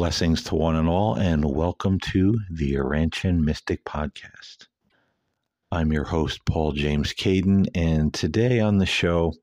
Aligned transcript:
Blessings 0.00 0.42
to 0.44 0.54
one 0.54 0.76
and 0.76 0.88
all, 0.88 1.14
and 1.14 1.44
welcome 1.44 1.98
to 1.98 2.40
the 2.48 2.72
Urantian 2.72 3.44
Mystic 3.44 3.84
Podcast. 3.84 4.66
I'm 5.70 5.92
your 5.92 6.04
host, 6.04 6.40
Paul 6.46 6.72
James 6.72 7.12
Caiden, 7.12 7.68
and 7.74 8.14
today 8.14 8.60
on 8.60 8.78
the 8.78 8.86
show, 8.86 9.34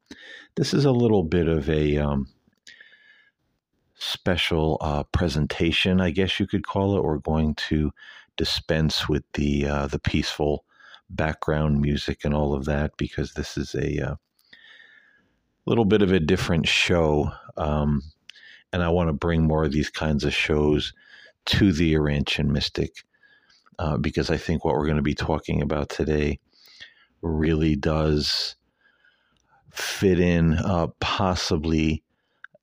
this 0.55 0.73
is 0.73 0.83
a 0.83 0.91
little 0.91 1.21
bit 1.21 1.47
of 1.47 1.69
a 1.69 1.97
um, 1.97 2.25
special 3.99 4.79
uh, 4.81 5.03
presentation, 5.03 6.01
I 6.01 6.09
guess 6.09 6.39
you 6.39 6.47
could 6.47 6.65
call 6.65 6.97
it. 6.97 7.03
We're 7.03 7.19
going 7.19 7.53
to 7.69 7.91
dispense 8.35 9.07
with 9.07 9.25
the 9.35 9.67
uh, 9.67 9.85
the 9.85 9.99
peaceful 9.99 10.65
background 11.07 11.81
music 11.81 12.25
and 12.25 12.33
all 12.33 12.55
of 12.55 12.65
that 12.65 12.97
because 12.97 13.33
this 13.33 13.57
is 13.57 13.75
a 13.75 14.13
uh, 14.13 14.15
little 15.67 15.85
bit 15.85 16.01
of 16.01 16.11
a 16.11 16.19
different 16.19 16.67
show. 16.67 17.31
Um, 17.57 18.01
and 18.73 18.83
I 18.83 18.89
want 18.89 19.09
to 19.09 19.13
bring 19.13 19.47
more 19.47 19.63
of 19.63 19.71
these 19.71 19.89
kinds 19.89 20.23
of 20.23 20.33
shows 20.33 20.93
to 21.45 21.71
the 21.71 21.93
Urantian 21.93 22.47
Mystic 22.47 23.03
uh, 23.79 23.97
because 23.97 24.29
I 24.29 24.37
think 24.37 24.63
what 24.65 24.75
we're 24.75 24.85
going 24.85 24.97
to 24.97 25.03
be 25.03 25.15
talking 25.15 25.61
about 25.61 25.89
today 25.89 26.39
really 27.21 27.75
does 27.75 28.55
fit 29.71 30.19
in 30.19 30.55
uh, 30.55 30.87
possibly 30.99 32.03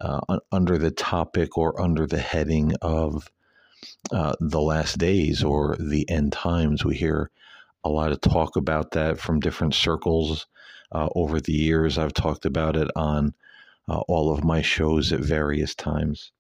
uh, 0.01 0.21
under 0.53 0.77
the 0.77 0.91
topic 0.91 1.57
or 1.57 1.81
under 1.81 2.07
the 2.07 2.19
heading 2.19 2.73
of 2.83 3.29
uh, 4.13 4.35
the 4.41 4.61
last 4.61 4.99
days 4.99 5.43
or 5.43 5.77
the 5.79 6.09
end 6.11 6.33
times. 6.33 6.85
We 6.85 6.97
hear 6.97 7.31
a 7.85 7.89
lot 7.89 8.13
of 8.13 8.21
talk 8.21 8.57
about 8.57 8.93
that 8.93 9.19
from 9.19 9.41
different 9.41 9.75
circles 9.75 10.47
uh, 10.93 11.09
over 11.15 11.41
the 11.41 11.53
years. 11.53 11.99
I've 11.99 12.15
talked 12.15 12.45
about 12.45 12.77
it 12.77 12.89
on 12.97 13.35
uh, 13.89 14.01
all 14.09 14.33
of 14.33 14.45
my 14.45 14.63
shows 14.63 15.13
at 15.13 15.21
various 15.21 15.75
times. 15.75 16.33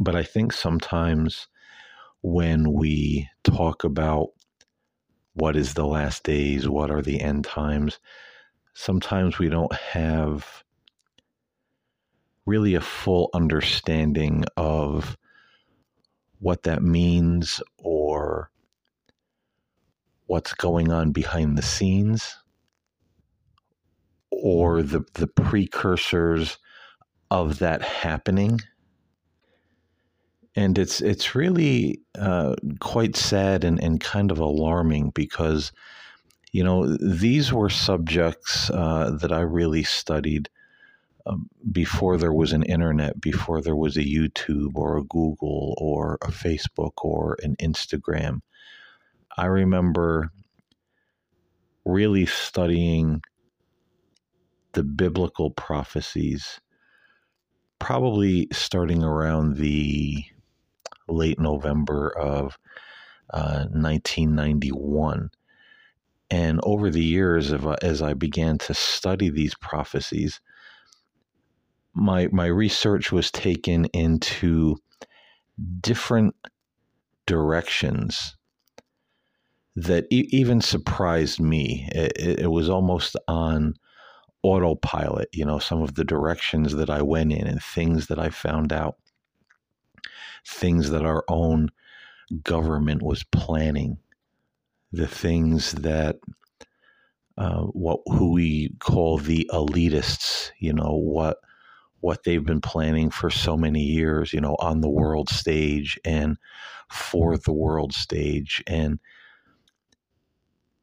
But 0.00 0.14
I 0.16 0.22
think 0.22 0.52
sometimes 0.52 1.48
when 2.22 2.72
we 2.72 3.28
talk 3.42 3.84
about 3.84 4.28
what 5.34 5.56
is 5.56 5.74
the 5.74 5.86
last 5.86 6.22
days, 6.22 6.68
what 6.68 6.90
are 6.90 7.02
the 7.02 7.20
end 7.20 7.44
times, 7.44 7.98
sometimes 8.74 9.38
we 9.38 9.48
don't 9.48 9.72
have 9.72 10.64
really 12.46 12.74
a 12.74 12.80
full 12.80 13.30
understanding 13.34 14.44
of 14.56 15.16
what 16.40 16.64
that 16.64 16.82
means 16.82 17.62
or 17.78 18.50
what's 20.26 20.52
going 20.54 20.90
on 20.90 21.12
behind 21.12 21.56
the 21.56 21.62
scenes 21.62 22.36
or 24.44 24.82
the, 24.82 25.02
the 25.14 25.26
precursors 25.26 26.58
of 27.30 27.60
that 27.60 27.80
happening. 27.80 28.60
And 30.54 30.78
it's 30.78 31.00
it's 31.00 31.34
really 31.34 32.02
uh, 32.18 32.54
quite 32.78 33.16
sad 33.16 33.64
and, 33.64 33.82
and 33.82 33.98
kind 33.98 34.30
of 34.30 34.38
alarming 34.38 35.12
because, 35.14 35.72
you 36.52 36.62
know, 36.62 36.94
these 36.98 37.54
were 37.54 37.70
subjects 37.70 38.68
uh, 38.68 39.16
that 39.18 39.32
I 39.32 39.40
really 39.40 39.82
studied 39.82 40.50
um, 41.24 41.48
before 41.72 42.18
there 42.18 42.34
was 42.34 42.52
an 42.52 42.64
internet, 42.64 43.18
before 43.22 43.62
there 43.62 43.74
was 43.74 43.96
a 43.96 44.04
YouTube 44.04 44.72
or 44.74 44.98
a 44.98 45.04
Google 45.04 45.74
or 45.78 46.18
a 46.20 46.30
Facebook 46.30 46.92
or 46.98 47.38
an 47.42 47.56
Instagram. 47.56 48.42
I 49.38 49.46
remember 49.46 50.30
really 51.86 52.26
studying 52.26 53.22
the 54.74 54.84
biblical 54.84 55.50
prophecies, 55.50 56.60
probably 57.78 58.48
starting 58.52 59.02
around 59.02 59.56
the 59.56 60.24
late 61.08 61.38
November 61.38 62.10
of 62.16 62.58
uh, 63.32 63.66
1991. 63.70 65.30
And 66.30 66.60
over 66.62 66.90
the 66.90 67.04
years, 67.04 67.50
of, 67.52 67.66
uh, 67.66 67.76
as 67.82 68.02
I 68.02 68.14
began 68.14 68.58
to 68.58 68.74
study 68.74 69.30
these 69.30 69.54
prophecies, 69.56 70.40
my 71.94 72.28
my 72.32 72.46
research 72.46 73.12
was 73.12 73.30
taken 73.30 73.84
into 73.86 74.76
different 75.80 76.34
directions 77.26 78.36
that 79.76 80.06
e- 80.10 80.28
even 80.30 80.60
surprised 80.60 81.40
me. 81.40 81.88
It, 81.92 82.40
it, 82.40 82.50
was 82.50 82.68
almost 82.68 83.16
on 83.28 83.74
autopilot, 84.44 85.28
you 85.32 85.44
know, 85.44 85.58
some 85.58 85.82
of 85.82 85.94
the 85.94 86.04
directions 86.04 86.74
that 86.74 86.90
I 86.90 87.02
went 87.02 87.32
in 87.32 87.46
and 87.46 87.62
things 87.62 88.06
that 88.08 88.18
I 88.18 88.28
found 88.28 88.72
out, 88.72 88.96
things 90.46 90.90
that 90.90 91.04
our 91.04 91.24
own 91.28 91.70
government 92.42 93.02
was 93.02 93.24
planning, 93.24 93.98
the 94.92 95.08
things 95.08 95.72
that 95.72 96.18
uh, 97.36 97.62
what 97.62 98.00
who 98.06 98.32
we 98.32 98.70
call 98.78 99.18
the 99.18 99.48
elitists, 99.52 100.50
you 100.58 100.72
know, 100.72 100.94
what 100.94 101.38
what 102.00 102.22
they've 102.24 102.44
been 102.44 102.60
planning 102.60 103.08
for 103.08 103.30
so 103.30 103.56
many 103.56 103.80
years, 103.80 104.34
you 104.34 104.40
know, 104.40 104.56
on 104.60 104.82
the 104.82 104.90
world 104.90 105.30
stage 105.30 105.98
and 106.04 106.36
for 106.90 107.38
the 107.38 107.52
world 107.52 107.94
stage. 107.94 108.62
And 108.66 109.00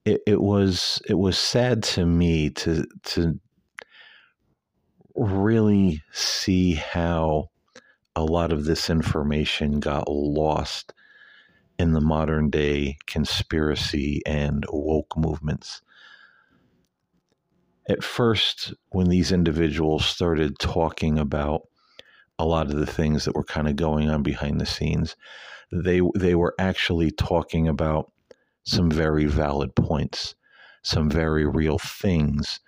it, 0.04 0.22
it 0.26 0.42
was 0.42 1.00
it 1.08 1.14
was 1.14 1.38
sad 1.38 1.84
to 1.84 2.06
me 2.08 2.50
to 2.50 2.86
to 3.04 3.40
really 5.16 6.04
see 6.12 6.74
how 6.74 7.50
a 8.16 8.24
lot 8.24 8.52
of 8.52 8.66
this 8.66 8.90
information 8.90 9.80
got 9.80 10.10
lost 10.10 10.94
in 11.80 11.94
the 11.94 12.02
modern 12.02 12.50
day 12.50 12.98
conspiracy 13.08 14.22
and 14.26 14.66
woke 14.70 15.18
movements. 15.18 15.82
At 17.90 18.04
first, 18.04 18.74
when 18.90 19.10
these 19.10 19.32
individuals 19.32 20.06
started 20.06 20.60
talking 20.60 21.18
about 21.18 21.68
a 22.38 22.46
lot 22.46 22.68
of 22.68 22.78
the 22.78 22.86
things 22.86 23.26
that 23.26 23.36
were 23.36 23.44
kind 23.44 23.68
of 23.68 23.76
going 23.76 24.10
on 24.10 24.24
behind 24.24 24.62
the 24.62 24.66
scenes, 24.66 25.16
they 25.72 26.02
they 26.16 26.36
were 26.36 26.56
actually 26.60 27.12
talking 27.12 27.68
about 27.68 28.12
some 28.64 28.92
very 28.92 29.26
valid 29.26 29.76
points, 29.76 30.36
some 30.84 31.10
very 31.10 31.46
real 31.46 31.78
things 31.80 32.60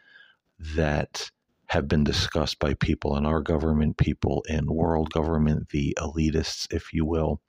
that 0.75 1.29
have 1.73 1.87
been 1.87 2.03
discussed 2.03 2.59
by 2.59 2.75
people 2.75 3.17
in 3.17 3.25
our 3.25 3.41
government, 3.41 3.97
people 3.97 4.45
in 4.47 4.71
world 4.71 5.09
government, 5.09 5.69
the 5.69 5.97
elitists, 5.99 6.71
if 6.71 6.93
you 6.93 7.03
will, 7.03 7.41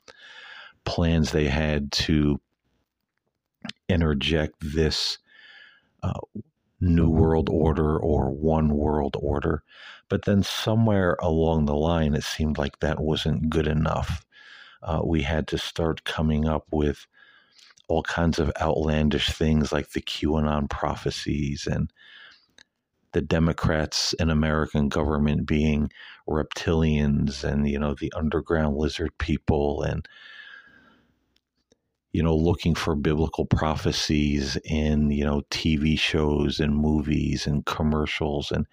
plans 0.86 1.30
they 1.30 1.46
had 1.46 1.92
to 1.92 2.40
interject 3.86 4.54
this 4.62 5.18
uh, 6.02 6.18
new 6.80 7.10
world 7.10 7.50
order 7.50 7.98
or 7.98 8.30
one 8.30 8.70
world 8.74 9.14
order. 9.20 9.62
But 10.08 10.24
then 10.24 10.42
somewhere 10.42 11.18
along 11.20 11.66
the 11.66 11.76
line, 11.76 12.14
it 12.14 12.24
seemed 12.24 12.56
like 12.56 12.80
that 12.80 13.00
wasn't 13.00 13.50
good 13.50 13.66
enough. 13.66 14.24
Uh, 14.82 15.02
we 15.04 15.20
had 15.20 15.46
to 15.48 15.58
start 15.58 16.04
coming 16.04 16.48
up 16.48 16.64
with 16.72 17.06
all 17.88 18.02
kinds 18.02 18.38
of 18.38 18.50
outlandish 18.58 19.28
things 19.28 19.70
like 19.70 19.90
the 19.90 20.00
QAnon 20.00 20.70
prophecies 20.70 21.68
and 21.70 21.92
the 23.14 23.22
Democrats 23.22 24.12
and 24.18 24.30
American 24.30 24.88
government 24.88 25.46
being 25.46 25.90
reptilians 26.28 27.44
and, 27.44 27.68
you 27.68 27.78
know, 27.78 27.94
the 27.94 28.12
underground 28.14 28.76
lizard 28.76 29.16
people 29.18 29.82
and, 29.82 30.06
you 32.12 32.22
know, 32.22 32.36
looking 32.36 32.74
for 32.74 32.96
biblical 32.96 33.46
prophecies 33.46 34.56
in, 34.64 35.10
you 35.10 35.24
know, 35.24 35.42
TV 35.50 35.98
shows 35.98 36.58
and 36.60 36.76
movies 36.76 37.46
and 37.46 37.64
commercials 37.64 38.50
and 38.50 38.66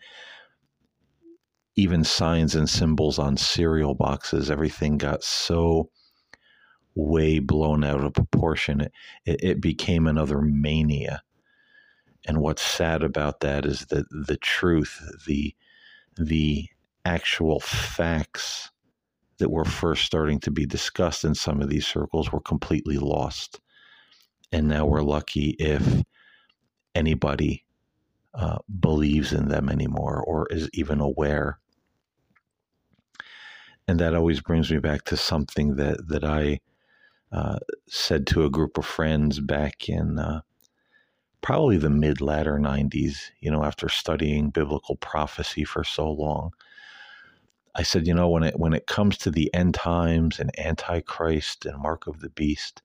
even 1.76 2.04
signs 2.04 2.56
and 2.56 2.70
symbols 2.70 3.20
on 3.20 3.38
cereal 3.38 3.94
boxes. 3.94 4.50
Everything 4.50 4.98
got 4.98 5.24
so 5.24 5.90
way 6.96 7.38
blown 7.38 7.84
out 7.84 8.04
of 8.04 8.14
proportion. 8.14 8.82
It, 8.82 8.92
it, 9.26 9.44
it 9.44 9.62
became 9.62 10.08
another 10.08 10.42
mania 10.42 11.22
and 12.26 12.40
what's 12.40 12.62
sad 12.62 13.04
about 13.04 13.40
that 13.42 13.66
is 13.66 13.86
that 13.88 14.06
the 14.10 14.38
truth, 14.38 15.02
the 15.28 15.56
the 16.18 16.68
actual 17.06 17.60
facts 17.60 18.70
that 19.40 19.50
were 19.50 19.66
first 19.66 20.06
starting 20.06 20.40
to 20.40 20.52
be 20.52 20.66
discussed 20.66 21.24
in 21.24 21.34
some 21.34 21.62
of 21.62 21.70
these 21.70 21.88
circles 21.88 22.32
were 22.32 22.42
completely 22.42 22.98
lost. 22.98 23.60
And 24.52 24.68
now 24.68 24.86
we're 24.86 25.02
lucky 25.02 25.56
if 25.58 26.04
anybody 26.94 27.66
uh, 28.36 28.60
believes 28.80 29.34
in 29.34 29.48
them 29.48 29.70
anymore 29.70 30.22
or 30.22 30.48
is 30.52 30.70
even 30.74 31.00
aware. 31.00 31.60
And 33.88 34.00
that 34.00 34.14
always 34.14 34.42
brings 34.42 34.72
me 34.72 34.78
back 34.78 35.06
to 35.06 35.18
something 35.18 35.76
that, 35.78 36.08
that 36.08 36.24
I 36.24 36.60
uh, 37.32 37.58
said 37.88 38.28
to 38.28 38.46
a 38.46 38.50
group 38.50 38.78
of 38.78 38.86
friends 38.86 39.40
back 39.40 39.90
in 39.90 40.20
uh, 40.20 40.42
probably 41.42 41.78
the 41.78 41.90
mid 41.90 42.22
latter 42.22 42.58
90s, 42.58 43.32
you 43.40 43.52
know, 43.52 43.64
after 43.64 43.90
studying 43.90 44.50
biblical 44.50 44.96
prophecy 44.98 45.64
for 45.64 45.84
so 45.84 46.12
long. 46.12 46.52
I 47.76 47.84
said, 47.84 48.06
you 48.06 48.14
know, 48.14 48.30
when 48.30 48.44
it 48.44 48.60
when 48.60 48.74
it 48.74 48.88
comes 48.88 49.18
to 49.20 49.32
the 49.32 49.54
end 49.54 49.74
times 49.74 50.40
and 50.40 50.58
Antichrist 50.60 51.66
and 51.66 51.82
Mark 51.82 52.08
of 52.08 52.20
the 52.20 52.30
Beast, 52.30 52.82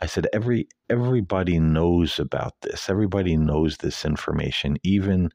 I 0.00 0.06
said 0.06 0.26
every 0.32 0.68
everybody 0.90 1.58
knows 1.58 2.18
about 2.18 2.60
this. 2.60 2.90
Everybody 2.90 3.36
knows 3.36 3.78
this 3.78 4.04
information. 4.04 4.76
Even 4.82 5.30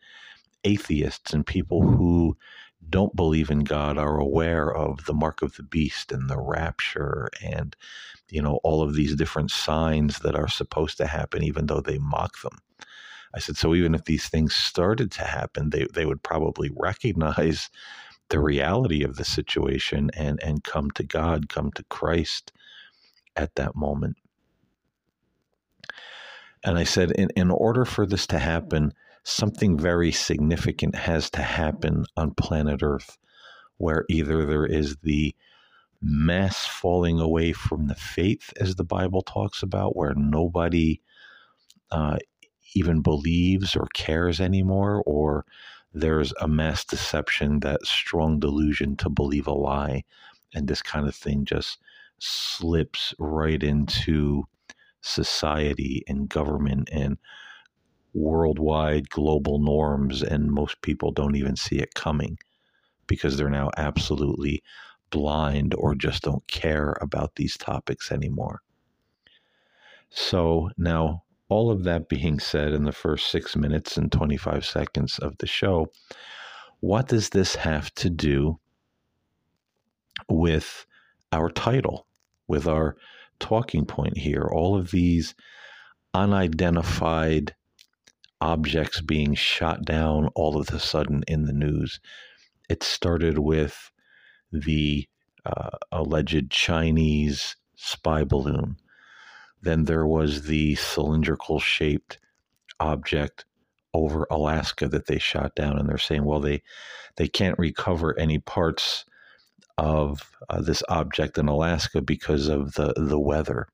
atheists 0.63 1.33
and 1.33 1.45
people 1.45 1.81
who 1.81 2.37
don't 2.89 3.15
believe 3.15 3.49
in 3.49 3.59
God 3.59 3.97
are 3.97 4.19
aware 4.19 4.73
of 4.73 5.05
the 5.05 5.13
mark 5.13 5.41
of 5.41 5.55
the 5.55 5.63
beast 5.63 6.11
and 6.11 6.29
the 6.29 6.39
rapture 6.39 7.29
and 7.43 7.75
you 8.29 8.41
know 8.41 8.59
all 8.63 8.81
of 8.81 8.95
these 8.95 9.15
different 9.15 9.51
signs 9.51 10.19
that 10.19 10.35
are 10.35 10.47
supposed 10.47 10.97
to 10.97 11.07
happen 11.07 11.43
even 11.43 11.67
though 11.67 11.81
they 11.81 11.97
mock 11.99 12.41
them. 12.41 12.57
I 13.35 13.39
said 13.39 13.57
so 13.57 13.75
even 13.75 13.95
if 13.95 14.05
these 14.05 14.29
things 14.29 14.55
started 14.55 15.11
to 15.13 15.23
happen 15.23 15.71
they 15.71 15.87
they 15.93 16.05
would 16.05 16.23
probably 16.23 16.71
recognize 16.75 17.69
the 18.29 18.39
reality 18.39 19.03
of 19.03 19.17
the 19.17 19.25
situation 19.25 20.09
and 20.15 20.39
and 20.43 20.63
come 20.63 20.91
to 20.91 21.03
God, 21.03 21.49
come 21.49 21.71
to 21.73 21.83
Christ 21.85 22.51
at 23.35 23.55
that 23.55 23.75
moment. 23.75 24.17
And 26.63 26.77
I 26.77 26.83
said, 26.83 27.11
in, 27.11 27.29
in 27.35 27.51
order 27.51 27.85
for 27.85 28.05
this 28.05 28.27
to 28.27 28.39
happen, 28.39 28.93
something 29.23 29.77
very 29.77 30.11
significant 30.11 30.95
has 30.95 31.29
to 31.31 31.41
happen 31.41 32.05
on 32.17 32.31
planet 32.31 32.81
Earth, 32.81 33.17
where 33.77 34.05
either 34.09 34.45
there 34.45 34.65
is 34.65 34.97
the 35.03 35.35
mass 36.01 36.65
falling 36.65 37.19
away 37.19 37.51
from 37.51 37.87
the 37.87 37.95
faith, 37.95 38.53
as 38.59 38.75
the 38.75 38.83
Bible 38.83 39.21
talks 39.21 39.61
about, 39.61 39.95
where 39.95 40.13
nobody 40.15 41.01
uh, 41.91 42.17
even 42.73 43.01
believes 43.01 43.75
or 43.75 43.87
cares 43.93 44.39
anymore, 44.39 45.03
or 45.05 45.45
there's 45.93 46.33
a 46.39 46.47
mass 46.47 46.85
deception, 46.85 47.59
that 47.61 47.85
strong 47.85 48.39
delusion 48.39 48.95
to 48.97 49.09
believe 49.09 49.47
a 49.47 49.51
lie, 49.53 50.03
and 50.53 50.67
this 50.67 50.81
kind 50.81 51.07
of 51.07 51.15
thing 51.15 51.45
just 51.45 51.79
slips 52.19 53.13
right 53.19 53.63
into 53.63 54.43
society 55.01 56.03
and 56.07 56.29
government 56.29 56.89
and 56.91 57.17
worldwide 58.13 59.09
global 59.09 59.59
norms, 59.59 60.21
and 60.23 60.51
most 60.51 60.81
people 60.81 61.11
don't 61.11 61.35
even 61.35 61.55
see 61.55 61.77
it 61.77 61.93
coming 61.93 62.37
because 63.07 63.37
they're 63.37 63.49
now 63.49 63.69
absolutely 63.77 64.61
blind 65.09 65.73
or 65.75 65.95
just 65.95 66.23
don't 66.23 66.47
care 66.47 66.95
about 67.01 67.35
these 67.35 67.57
topics 67.57 68.11
anymore. 68.11 68.61
So 70.09 70.69
now, 70.77 71.23
all 71.49 71.71
of 71.71 71.83
that 71.83 72.09
being 72.09 72.39
said, 72.39 72.73
in 72.73 72.83
the 72.83 72.91
first 72.91 73.31
six 73.31 73.55
minutes 73.55 73.97
and 73.97 74.11
25 74.11 74.65
seconds 74.65 75.17
of 75.19 75.37
the 75.39 75.47
show, 75.47 75.87
what 76.79 77.07
does 77.07 77.29
this 77.29 77.55
have 77.55 77.93
to 77.95 78.09
do 78.09 78.59
with 80.29 80.85
our 81.31 81.49
title, 81.49 82.07
with 82.47 82.67
our 82.67 82.95
talking 83.39 83.85
point 83.85 84.17
here? 84.17 84.49
All 84.51 84.77
of 84.77 84.91
these 84.91 85.33
unidentified 86.13 87.55
objects 88.41 89.01
being 89.01 89.33
shot 89.35 89.83
down 89.83 90.27
all 90.35 90.57
of 90.57 90.69
a 90.69 90.79
sudden 90.79 91.23
in 91.27 91.45
the 91.45 91.53
news. 91.53 91.99
It 92.69 92.83
started 92.83 93.39
with 93.39 93.91
the 94.51 95.07
uh, 95.45 95.77
alleged 95.91 96.49
Chinese 96.49 97.55
spy 97.75 98.23
balloon. 98.23 98.77
Then 99.61 99.85
there 99.85 100.05
was 100.05 100.43
the 100.43 100.75
cylindrical 100.75 101.59
shaped 101.59 102.17
object 102.79 103.45
over 103.93 104.27
Alaska 104.29 104.87
that 104.87 105.07
they 105.07 105.19
shot 105.19 105.55
down, 105.55 105.77
and 105.77 105.89
they're 105.89 105.97
saying, 105.97 106.23
well, 106.23 106.39
they 106.39 106.61
they 107.17 107.27
can't 107.27 107.59
recover 107.59 108.17
any 108.17 108.39
parts 108.39 109.05
of 109.77 110.31
uh, 110.49 110.61
this 110.61 110.83
object 110.89 111.37
in 111.37 111.47
Alaska 111.47 112.01
because 112.01 112.47
of 112.47 112.73
the 112.73 112.93
the 112.95 113.19
weather. 113.19 113.67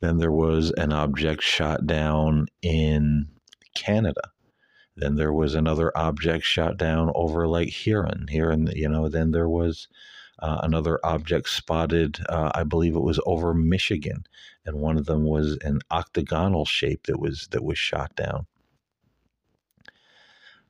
Then 0.00 0.16
there 0.18 0.32
was 0.32 0.70
an 0.72 0.92
object 0.92 1.42
shot 1.42 1.86
down 1.86 2.46
in 2.62 3.28
Canada. 3.74 4.30
Then 4.96 5.16
there 5.16 5.32
was 5.32 5.54
another 5.54 5.96
object 5.96 6.44
shot 6.44 6.76
down 6.76 7.10
over 7.14 7.46
Lake 7.48 7.70
Huron 7.70 8.26
here, 8.28 8.50
and 8.50 8.72
you 8.72 8.88
know. 8.88 9.08
Then 9.08 9.30
there 9.30 9.48
was 9.48 9.88
uh, 10.40 10.60
another 10.62 10.98
object 11.04 11.48
spotted. 11.48 12.18
Uh, 12.28 12.50
I 12.54 12.64
believe 12.64 12.96
it 12.96 13.00
was 13.00 13.20
over 13.26 13.54
Michigan, 13.54 14.24
and 14.64 14.76
one 14.76 14.96
of 14.96 15.06
them 15.06 15.24
was 15.24 15.58
an 15.62 15.80
octagonal 15.90 16.64
shape 16.64 17.06
that 17.06 17.20
was 17.20 17.48
that 17.48 17.64
was 17.64 17.78
shot 17.78 18.14
down. 18.16 18.46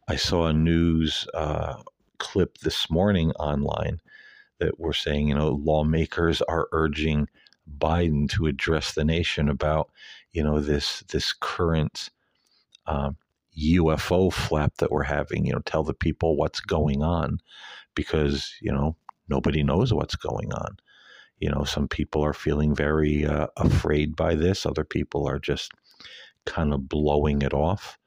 I 0.08 0.16
saw 0.16 0.46
a 0.46 0.52
news 0.52 1.26
uh, 1.34 1.82
clip 2.18 2.58
this 2.58 2.90
morning 2.90 3.30
online 3.32 4.00
that 4.58 4.78
were 4.78 4.92
saying, 4.92 5.28
you 5.28 5.34
know, 5.34 5.50
lawmakers 5.50 6.42
are 6.42 6.68
urging 6.72 7.28
Biden 7.78 8.28
to 8.30 8.46
address 8.46 8.94
the 8.94 9.04
nation 9.04 9.48
about, 9.48 9.90
you 10.32 10.42
know, 10.42 10.60
this 10.60 11.00
this 11.08 11.32
current 11.32 12.10
um, 12.86 13.16
UFO 13.58 14.32
flap 14.32 14.74
that 14.78 14.90
we're 14.90 15.02
having. 15.02 15.46
You 15.46 15.54
know, 15.54 15.62
tell 15.64 15.82
the 15.82 15.94
people 15.94 16.36
what's 16.36 16.60
going 16.60 17.02
on, 17.02 17.40
because 17.94 18.54
you 18.60 18.72
know 18.72 18.96
nobody 19.28 19.62
knows 19.62 19.92
what's 19.92 20.16
going 20.16 20.52
on. 20.52 20.76
You 21.38 21.50
know, 21.50 21.64
some 21.64 21.88
people 21.88 22.22
are 22.24 22.34
feeling 22.34 22.74
very 22.74 23.24
uh, 23.24 23.46
afraid 23.56 24.14
by 24.14 24.34
this. 24.34 24.66
Other 24.66 24.84
people 24.84 25.26
are 25.26 25.38
just 25.38 25.72
kind 26.46 26.72
of 26.74 26.88
blowing 26.88 27.42
it 27.42 27.54
off. 27.54 27.98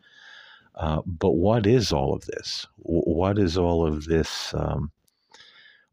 Uh, 0.75 1.01
but 1.05 1.31
what 1.31 1.67
is 1.67 1.91
all 1.91 2.13
of 2.13 2.25
this? 2.25 2.67
What 2.77 3.37
is 3.37 3.57
all 3.57 3.85
of 3.85 4.05
this? 4.05 4.53
Um, 4.55 4.91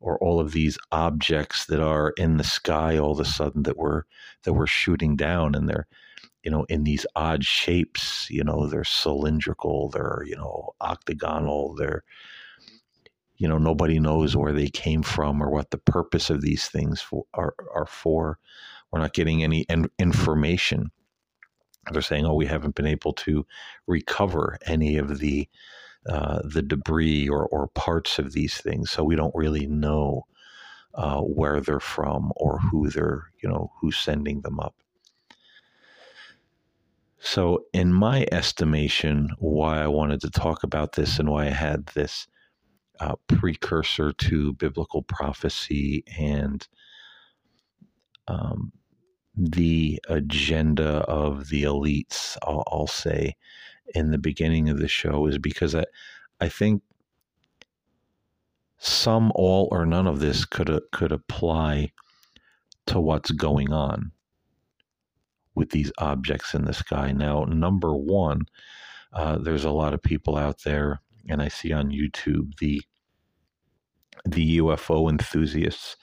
or 0.00 0.19
all 0.19 0.41
of 0.41 0.52
these 0.52 0.79
objects 0.93 1.67
that 1.67 1.81
are 1.81 2.11
in 2.17 2.37
the 2.37 2.44
sky 2.44 2.99
all 2.99 3.12
of 3.12 3.20
a 3.20 3.25
sudden 3.25 3.62
that 3.62 3.76
we're 3.76 4.02
that 4.44 4.55
we're 4.55 4.67
shooting 4.67 5.17
down 5.17 5.55
and 5.55 5.69
they're 5.69 5.87
you 6.43 6.50
know 6.50 6.64
in 6.64 6.85
these 6.85 7.06
odd 7.17 7.44
shapes 7.44 8.29
you 8.31 8.43
know 8.43 8.67
they're 8.67 8.85
cylindrical 8.85 9.91
they're 9.91 10.23
you 10.26 10.37
know 10.37 10.70
octagonal 10.81 11.75
they're 11.75 12.02
you 13.40 13.49
know 13.49 13.59
nobody 13.59 13.99
knows 13.99 14.37
where 14.37 14.52
they 14.52 14.69
came 14.69 15.02
from 15.02 15.42
or 15.42 15.50
what 15.50 15.71
the 15.71 15.78
purpose 15.78 16.28
of 16.28 16.42
these 16.42 16.69
things 16.69 17.00
for, 17.00 17.25
are, 17.33 17.54
are 17.75 17.87
for. 17.87 18.38
We're 18.92 19.00
not 19.00 19.14
getting 19.14 19.42
any 19.42 19.66
information. 19.99 20.90
They're 21.90 22.02
saying 22.02 22.26
oh 22.26 22.35
we 22.35 22.45
haven't 22.45 22.75
been 22.75 22.87
able 22.87 23.14
to 23.14 23.47
recover 23.87 24.59
any 24.66 24.99
of 24.99 25.19
the 25.19 25.49
uh, 26.09 26.40
the 26.45 26.62
debris 26.62 27.28
or, 27.28 27.47
or 27.47 27.69
parts 27.69 28.19
of 28.19 28.33
these 28.33 28.57
things. 28.59 28.90
So 28.90 29.04
we 29.04 29.16
don't 29.16 29.35
really 29.35 29.66
know 29.66 30.26
uh, 30.95 31.21
where 31.21 31.61
they're 31.61 31.80
from 31.80 32.33
or 32.37 32.59
who 32.59 32.88
they're, 32.90 33.30
you 33.42 33.49
know, 33.49 33.73
who's 33.80 33.97
sending 33.97 34.40
them 34.40 34.59
up. 34.61 34.75
So, 37.23 37.64
in 37.75 37.92
my 37.92 38.26
estimation, 38.33 39.28
why 39.38 39.83
I 39.83 39.88
wanted 39.88 40.23
to 40.23 40.30
talk 40.30 40.62
about 40.62 40.92
this 40.92 41.19
and 41.19 41.28
why 41.28 41.47
I 41.47 41.50
had 41.50 41.85
this 41.88 42.26
uh, 42.99 43.16
precursor 43.28 44.12
to 44.12 44.54
biblical 44.54 45.02
prophecy 45.02 46.02
and 46.19 46.66
um, 48.26 48.73
the 49.37 50.00
agenda 50.09 50.99
of 51.09 51.49
the 51.49 51.64
elites, 51.64 52.37
I'll, 52.42 52.64
I'll 52.71 52.87
say, 52.87 53.37
in 53.94 54.11
the 54.11 54.18
beginning 54.18 54.68
of 54.68 54.78
the 54.78 54.88
show 54.88 55.26
is 55.26 55.38
because 55.38 55.75
I, 55.75 55.85
I 56.40 56.49
think 56.49 56.82
some, 58.78 59.32
all, 59.35 59.68
or 59.70 59.85
none 59.85 60.06
of 60.06 60.20
this 60.20 60.44
could 60.44 60.70
uh, 60.70 60.80
could 60.92 61.12
apply 61.12 61.92
to 62.87 62.99
what's 63.00 63.30
going 63.30 63.73
on 63.73 64.12
with 65.54 65.70
these 65.70 65.92
objects 65.99 66.54
in 66.54 66.64
the 66.64 66.73
sky. 66.73 67.12
Now, 67.12 67.44
number 67.44 67.94
one, 67.94 68.47
uh, 69.12 69.38
there's 69.38 69.64
a 69.64 69.70
lot 69.70 69.92
of 69.92 70.02
people 70.02 70.37
out 70.37 70.62
there, 70.64 71.00
and 71.28 71.42
I 71.42 71.49
see 71.49 71.73
on 71.73 71.90
YouTube 71.90 72.56
the 72.59 72.82
the 74.25 74.59
UFO 74.59 75.11
enthusiasts, 75.11 75.97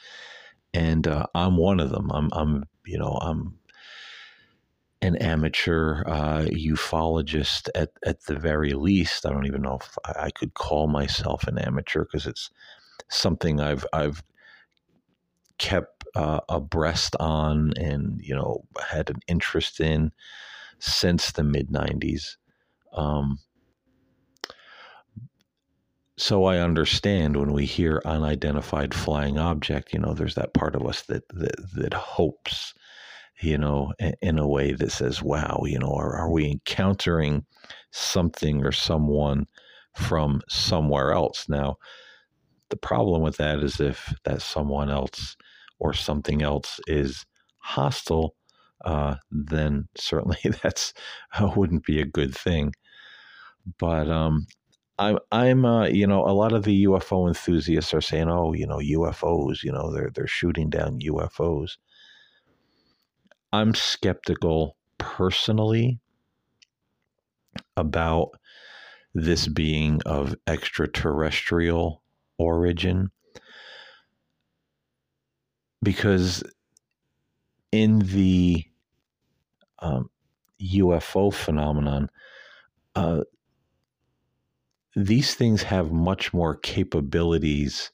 and 0.74 1.08
uh, 1.08 1.26
I'm 1.36 1.58
one 1.58 1.80
of 1.80 1.90
them. 1.90 2.12
I'm, 2.12 2.30
I'm, 2.34 2.64
you 2.86 2.98
know, 2.98 3.20
I'm 3.22 3.58
an 5.02 5.16
amateur 5.18 6.04
uh, 6.06 6.46
ufologist 6.52 7.70
at, 7.76 7.92
at 8.06 8.24
the 8.24 8.36
very 8.36 8.74
least. 8.74 9.26
I 9.26 9.30
don't 9.30 9.46
even 9.46 9.62
know 9.62 9.78
if 9.82 9.98
I 10.06 10.32
could 10.32 10.54
call 10.54 10.88
myself 10.88 11.48
an 11.48 11.58
amateur 11.58 12.04
because 12.04 12.26
it's 12.26 12.50
something 13.10 13.60
I've 13.60 13.86
I've 13.94 14.24
kept 15.58 16.06
uh, 16.16 16.40
abreast 16.50 17.16
on 17.20 17.74
and 17.78 18.20
you 18.22 18.36
know 18.36 18.66
had 18.90 19.10
an 19.10 19.20
interest 19.28 19.80
in 19.80 20.12
since 20.80 21.32
the 21.32 21.44
mid 21.44 21.70
'90s. 21.70 22.38
Um, 22.94 23.40
so 26.18 26.46
I 26.46 26.58
understand 26.58 27.38
when 27.38 27.54
we 27.54 27.66
hear 27.66 28.02
unidentified 28.04 28.96
flying 28.96 29.38
object, 29.38 29.94
you 29.94 30.00
know, 30.00 30.14
there's 30.14 30.36
that 30.36 30.56
part 30.56 30.76
of 30.76 30.86
us 30.86 31.04
that 31.04 31.28
that, 31.30 31.56
that 31.76 31.94
hopes 31.94 32.74
you 33.42 33.58
know, 33.58 33.94
in 34.22 34.40
a 34.40 34.48
way 34.48 34.74
that 34.74 34.92
says, 34.92 35.22
wow, 35.22 35.62
you 35.66 35.80
know, 35.80 35.94
are, 35.94 36.16
are 36.16 36.32
we 36.32 36.52
encountering 36.52 37.46
something 37.92 38.66
or 38.66 38.72
someone 38.72 39.46
from 39.94 40.42
somewhere 40.50 41.12
else? 41.12 41.48
Now, 41.48 41.78
the 42.70 42.78
problem 42.78 43.22
with 43.22 43.38
that 43.38 43.60
is 43.60 43.80
if 43.80 44.14
that 44.26 44.42
someone 44.42 44.90
else 44.90 45.36
or 45.80 45.94
something 45.94 46.42
else 46.42 46.80
is 46.88 47.26
hostile, 47.60 48.36
uh, 48.86 49.16
then 49.32 49.88
certainly 49.96 50.38
that's 50.64 50.94
uh, 51.40 51.52
wouldn't 51.56 51.86
be 51.86 52.02
a 52.02 52.06
good 52.06 52.36
thing. 52.36 52.74
But 53.80 54.10
um, 54.10 54.48
I'm, 54.98 55.20
I'm, 55.32 55.66
uh, 55.66 55.88
you 55.88 56.08
know, 56.08 56.24
a 56.26 56.34
lot 56.34 56.54
of 56.54 56.64
the 56.64 56.86
UFO 56.86 57.28
enthusiasts 57.28 57.94
are 57.94 58.02
saying, 58.02 58.30
"Oh, 58.30 58.54
you 58.54 58.66
know, 58.66 58.78
UFOs, 58.78 59.64
you 59.64 59.72
know, 59.72 59.92
they're 59.94 60.10
they're 60.14 60.28
shooting 60.28 60.70
down 60.70 61.00
UFOs." 61.00 61.78
I'm 63.54 63.74
skeptical 63.74 64.78
personally 64.98 66.00
about 67.76 68.32
this 69.14 69.48
being 69.48 70.02
of 70.06 70.36
extraterrestrial 70.48 72.02
origin 72.38 73.10
because 75.82 76.44
in 77.72 78.00
the 78.00 78.66
um, 79.80 80.10
UFO 80.62 81.34
phenomenon, 81.34 82.10
uh, 82.96 83.24
these 84.96 85.36
things 85.36 85.64
have 85.64 85.92
much 85.92 86.34
more 86.34 86.56
capabilities 86.56 87.92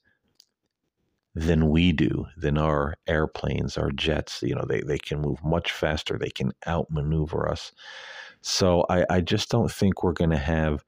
than 1.35 1.69
we 1.69 1.91
do, 1.91 2.25
than 2.37 2.57
our 2.57 2.95
airplanes, 3.07 3.77
our 3.77 3.91
jets. 3.91 4.41
You 4.43 4.55
know, 4.55 4.65
they, 4.67 4.81
they 4.81 4.99
can 4.99 5.21
move 5.21 5.43
much 5.43 5.71
faster, 5.71 6.17
they 6.17 6.29
can 6.29 6.53
outmaneuver 6.67 7.49
us. 7.49 7.71
So 8.41 8.85
I, 8.89 9.05
I 9.09 9.21
just 9.21 9.49
don't 9.49 9.71
think 9.71 10.03
we're 10.03 10.13
going 10.13 10.29
to 10.29 10.37
have, 10.37 10.83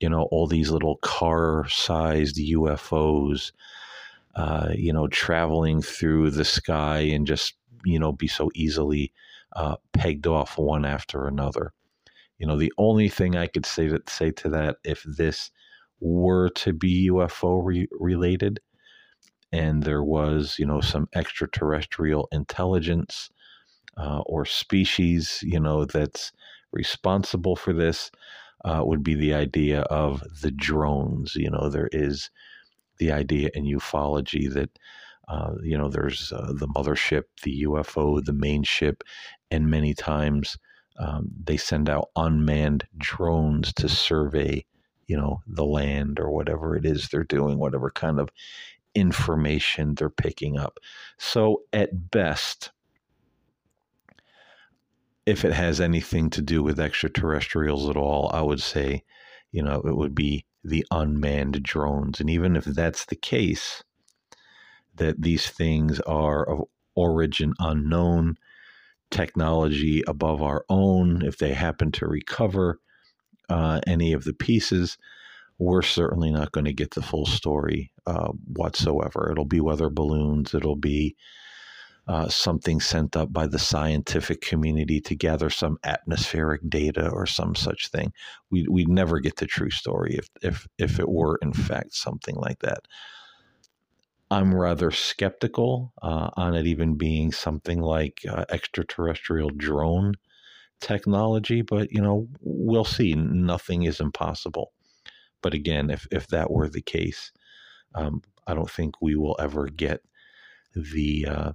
you 0.00 0.08
know, 0.08 0.22
all 0.30 0.46
these 0.46 0.70
little 0.70 0.96
car 0.96 1.66
sized 1.68 2.36
UFOs, 2.36 3.52
uh, 4.34 4.70
you 4.74 4.92
know, 4.92 5.08
traveling 5.08 5.82
through 5.82 6.30
the 6.30 6.44
sky 6.44 6.98
and 7.00 7.26
just, 7.26 7.54
you 7.84 7.98
know, 7.98 8.12
be 8.12 8.26
so 8.26 8.50
easily 8.54 9.12
uh, 9.54 9.76
pegged 9.92 10.26
off 10.26 10.58
one 10.58 10.84
after 10.84 11.26
another. 11.26 11.72
You 12.38 12.46
know, 12.46 12.56
the 12.56 12.72
only 12.78 13.08
thing 13.08 13.36
I 13.36 13.46
could 13.46 13.66
say 13.66 13.88
to, 13.88 14.00
say 14.08 14.30
to 14.32 14.48
that, 14.50 14.76
if 14.84 15.02
this 15.04 15.50
were 16.00 16.48
to 16.50 16.72
be 16.72 17.10
UFO 17.10 17.60
re- 17.62 17.88
related, 17.92 18.60
and 19.52 19.82
there 19.82 20.02
was, 20.02 20.56
you 20.58 20.66
know, 20.66 20.80
some 20.80 21.08
extraterrestrial 21.14 22.28
intelligence 22.32 23.30
uh, 23.96 24.20
or 24.26 24.44
species, 24.44 25.40
you 25.42 25.60
know, 25.60 25.84
that's 25.84 26.32
responsible 26.72 27.56
for 27.56 27.72
this, 27.72 28.10
uh, 28.64 28.82
would 28.84 29.02
be 29.02 29.14
the 29.14 29.34
idea 29.34 29.82
of 29.82 30.22
the 30.42 30.50
drones. 30.50 31.34
You 31.34 31.50
know, 31.50 31.68
there 31.68 31.88
is 31.92 32.30
the 32.98 33.12
idea 33.12 33.50
in 33.54 33.64
ufology 33.64 34.52
that. 34.52 34.70
Uh, 35.28 35.54
you 35.62 35.78
know, 35.78 35.88
there's 35.88 36.32
uh, 36.32 36.52
the 36.52 36.66
mothership, 36.66 37.22
the 37.44 37.62
UFO, 37.62 38.20
the 38.24 38.32
main 38.32 38.64
ship, 38.64 39.04
and 39.52 39.70
many 39.70 39.94
times 39.94 40.58
um, 40.98 41.30
they 41.44 41.56
send 41.56 41.88
out 41.88 42.10
unmanned 42.16 42.86
drones 42.98 43.72
to 43.74 43.88
survey, 43.88 44.64
you 45.06 45.16
know, 45.16 45.40
the 45.46 45.64
land 45.64 46.20
or 46.20 46.30
whatever 46.30 46.76
it 46.76 46.84
is 46.84 47.08
they're 47.08 47.24
doing, 47.24 47.58
whatever 47.58 47.90
kind 47.90 48.20
of 48.20 48.28
information 48.94 49.94
they're 49.94 50.10
picking 50.10 50.58
up. 50.58 50.78
So, 51.18 51.62
at 51.72 52.10
best, 52.10 52.70
if 55.26 55.44
it 55.44 55.52
has 55.52 55.80
anything 55.80 56.30
to 56.30 56.42
do 56.42 56.62
with 56.62 56.80
extraterrestrials 56.80 57.88
at 57.88 57.96
all, 57.96 58.30
I 58.32 58.42
would 58.42 58.60
say, 58.60 59.04
you 59.52 59.62
know, 59.62 59.82
it 59.84 59.96
would 59.96 60.14
be 60.14 60.44
the 60.64 60.86
unmanned 60.90 61.62
drones. 61.62 62.20
And 62.20 62.28
even 62.28 62.56
if 62.56 62.64
that's 62.64 63.04
the 63.06 63.16
case, 63.16 63.82
that 64.96 65.22
these 65.22 65.48
things 65.48 66.00
are 66.00 66.48
of 66.48 66.64
origin 66.94 67.54
unknown, 67.58 68.36
technology 69.10 70.02
above 70.06 70.42
our 70.42 70.64
own, 70.68 71.22
if 71.22 71.38
they 71.38 71.52
happen 71.54 71.90
to 71.92 72.06
recover 72.06 72.78
uh, 73.48 73.80
any 73.86 74.12
of 74.12 74.24
the 74.24 74.32
pieces, 74.32 74.98
we're 75.60 75.82
certainly 75.82 76.30
not 76.30 76.52
going 76.52 76.64
to 76.64 76.72
get 76.72 76.92
the 76.92 77.02
full 77.02 77.26
story 77.26 77.92
uh, 78.06 78.32
whatsoever. 78.46 79.28
It'll 79.30 79.44
be 79.44 79.60
weather 79.60 79.90
balloons, 79.90 80.54
it'll 80.54 80.74
be 80.74 81.14
uh, 82.08 82.28
something 82.28 82.80
sent 82.80 83.14
up 83.14 83.30
by 83.30 83.46
the 83.46 83.58
scientific 83.58 84.40
community 84.40 85.00
to 85.02 85.14
gather 85.14 85.50
some 85.50 85.76
atmospheric 85.84 86.62
data 86.68 87.10
or 87.10 87.26
some 87.26 87.54
such 87.54 87.88
thing. 87.88 88.12
We 88.50 88.66
we'd 88.68 88.88
never 88.88 89.20
get 89.20 89.36
the 89.36 89.46
true 89.46 89.70
story 89.70 90.16
if 90.16 90.28
if 90.42 90.66
if 90.78 90.98
it 90.98 91.08
were 91.08 91.38
in 91.42 91.52
fact 91.52 91.94
something 91.94 92.36
like 92.36 92.60
that. 92.60 92.88
I'm 94.30 94.54
rather 94.54 94.90
skeptical 94.90 95.92
uh, 96.00 96.30
on 96.36 96.54
it 96.54 96.66
even 96.66 96.94
being 96.94 97.32
something 97.32 97.80
like 97.80 98.22
uh, 98.28 98.44
extraterrestrial 98.48 99.50
drone 99.50 100.14
technology, 100.80 101.60
but 101.60 101.92
you 101.92 102.00
know 102.00 102.28
we'll 102.40 102.84
see. 102.84 103.14
Nothing 103.14 103.82
is 103.82 104.00
impossible. 104.00 104.72
But 105.42 105.54
again, 105.54 105.90
if 105.90 106.06
if 106.10 106.28
that 106.28 106.50
were 106.50 106.68
the 106.68 106.82
case, 106.82 107.32
um, 107.94 108.22
I 108.46 108.54
don't 108.54 108.70
think 108.70 109.00
we 109.00 109.16
will 109.16 109.36
ever 109.38 109.66
get 109.68 110.02
the 110.74 111.26
uh, 111.26 111.52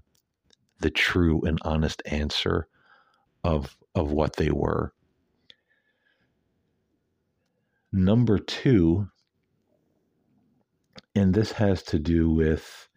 the 0.80 0.90
true 0.92 1.42
and 1.44 1.60
honest 1.64 2.02
answer 2.06 2.68
of 3.44 3.78
of 3.94 4.12
what 4.12 4.36
they 4.36 4.52
were. 4.52 4.94
Number 7.92 8.40
two, 8.40 9.08
and 11.16 11.34
this 11.34 11.54
has 11.54 11.82
to 11.84 12.00
do 12.00 12.30
with 12.30 12.90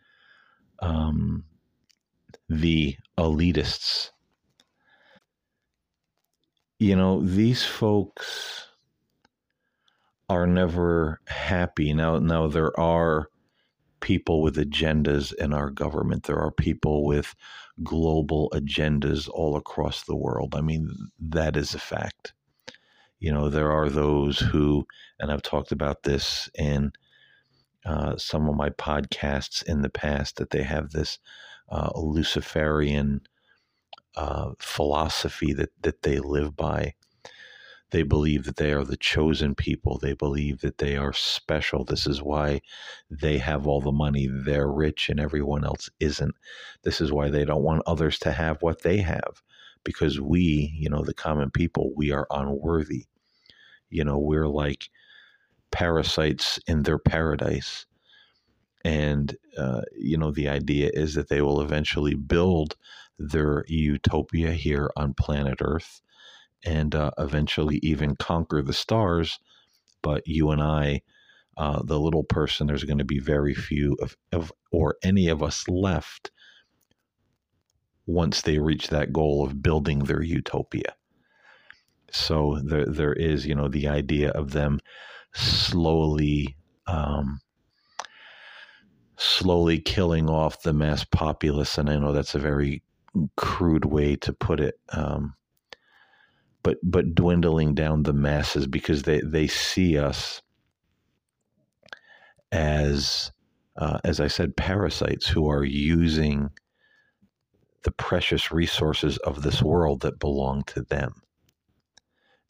um, 0.80 1.44
the 2.48 2.96
elitists. 3.18 4.10
You 6.78 6.96
know, 6.96 7.22
these 7.22 7.64
folks 7.64 8.67
are 10.28 10.46
never 10.46 11.20
happy. 11.26 11.92
Now, 11.94 12.18
now 12.18 12.48
there 12.48 12.78
are 12.78 13.28
people 14.00 14.42
with 14.42 14.56
agendas 14.56 15.34
in 15.34 15.52
our 15.52 15.70
government. 15.70 16.24
There 16.24 16.38
are 16.38 16.52
people 16.52 17.04
with 17.04 17.34
global 17.82 18.50
agendas 18.54 19.28
all 19.28 19.56
across 19.56 20.04
the 20.04 20.16
world. 20.16 20.54
I 20.54 20.60
mean, 20.60 20.88
that 21.18 21.56
is 21.56 21.74
a 21.74 21.78
fact. 21.78 22.34
You 23.20 23.32
know, 23.32 23.48
there 23.48 23.72
are 23.72 23.88
those 23.88 24.38
who, 24.38 24.86
and 25.18 25.32
I've 25.32 25.42
talked 25.42 25.72
about 25.72 26.04
this 26.04 26.48
in 26.54 26.92
uh, 27.84 28.16
some 28.16 28.48
of 28.48 28.54
my 28.54 28.70
podcasts 28.70 29.64
in 29.64 29.82
the 29.82 29.90
past, 29.90 30.36
that 30.36 30.50
they 30.50 30.62
have 30.62 30.90
this 30.90 31.18
uh, 31.70 31.90
Luciferian 31.96 33.20
uh, 34.16 34.50
philosophy 34.58 35.52
that 35.54 35.70
that 35.82 36.02
they 36.02 36.18
live 36.18 36.56
by, 36.56 36.94
they 37.90 38.02
believe 38.02 38.44
that 38.44 38.56
they 38.56 38.72
are 38.72 38.84
the 38.84 38.96
chosen 38.96 39.54
people. 39.54 39.98
They 39.98 40.12
believe 40.12 40.60
that 40.60 40.78
they 40.78 40.96
are 40.96 41.12
special. 41.12 41.84
This 41.84 42.06
is 42.06 42.22
why 42.22 42.60
they 43.10 43.38
have 43.38 43.66
all 43.66 43.80
the 43.80 43.92
money. 43.92 44.28
They're 44.30 44.70
rich 44.70 45.08
and 45.08 45.18
everyone 45.20 45.64
else 45.64 45.88
isn't. 46.00 46.34
This 46.82 47.00
is 47.00 47.12
why 47.12 47.30
they 47.30 47.44
don't 47.44 47.62
want 47.62 47.82
others 47.86 48.18
to 48.20 48.32
have 48.32 48.62
what 48.62 48.82
they 48.82 48.98
have 48.98 49.42
because 49.84 50.20
we, 50.20 50.72
you 50.76 50.90
know, 50.90 51.02
the 51.02 51.14
common 51.14 51.50
people, 51.50 51.92
we 51.96 52.10
are 52.12 52.26
unworthy. 52.30 53.06
You 53.90 54.04
know, 54.04 54.18
we're 54.18 54.48
like 54.48 54.90
parasites 55.70 56.58
in 56.66 56.82
their 56.82 56.98
paradise. 56.98 57.86
And, 58.84 59.36
uh, 59.56 59.82
you 59.96 60.16
know, 60.16 60.30
the 60.30 60.48
idea 60.48 60.90
is 60.92 61.14
that 61.14 61.28
they 61.28 61.42
will 61.42 61.60
eventually 61.60 62.14
build 62.14 62.76
their 63.18 63.64
utopia 63.66 64.52
here 64.52 64.90
on 64.96 65.14
planet 65.14 65.58
Earth 65.60 66.00
and 66.64 66.94
uh, 66.94 67.10
eventually 67.18 67.78
even 67.82 68.16
conquer 68.16 68.62
the 68.62 68.72
stars. 68.72 69.38
But 70.02 70.26
you 70.26 70.50
and 70.50 70.62
I, 70.62 71.02
uh, 71.56 71.82
the 71.82 71.98
little 71.98 72.24
person, 72.24 72.66
there's 72.66 72.84
going 72.84 72.98
to 72.98 73.04
be 73.04 73.18
very 73.18 73.54
few 73.54 73.96
of, 74.00 74.16
of 74.32 74.52
or 74.70 74.96
any 75.02 75.28
of 75.28 75.42
us 75.42 75.68
left 75.68 76.30
once 78.06 78.42
they 78.42 78.58
reach 78.58 78.88
that 78.88 79.12
goal 79.12 79.44
of 79.44 79.62
building 79.62 80.00
their 80.00 80.22
utopia. 80.22 80.94
So 82.10 82.58
there, 82.64 82.86
there 82.86 83.12
is, 83.12 83.44
you 83.44 83.54
know, 83.54 83.68
the 83.68 83.88
idea 83.88 84.30
of 84.30 84.52
them 84.52 84.80
slowly, 85.34 86.56
um, 86.86 87.40
slowly 89.16 89.78
killing 89.78 90.30
off 90.30 90.62
the 90.62 90.72
mass 90.72 91.04
populace, 91.04 91.76
and 91.76 91.90
I 91.90 91.98
know 91.98 92.12
that's 92.12 92.34
a 92.34 92.38
very 92.38 92.82
crude 93.36 93.84
way 93.84 94.16
to 94.16 94.32
put 94.32 94.60
it. 94.60 94.78
Um, 94.90 95.34
but 96.62 96.78
but 96.82 97.14
dwindling 97.14 97.74
down 97.74 98.02
the 98.02 98.12
masses 98.12 98.66
because 98.66 99.02
they 99.02 99.20
they 99.20 99.46
see 99.46 99.98
us 99.98 100.42
as 102.52 103.32
uh, 103.76 103.98
as 104.04 104.20
I 104.20 104.26
said, 104.26 104.56
parasites 104.56 105.28
who 105.28 105.48
are 105.48 105.64
using 105.64 106.50
the 107.84 107.92
precious 107.92 108.50
resources 108.50 109.18
of 109.18 109.42
this 109.42 109.62
world 109.62 110.00
that 110.00 110.18
belong 110.18 110.64
to 110.64 110.82
them, 110.82 111.22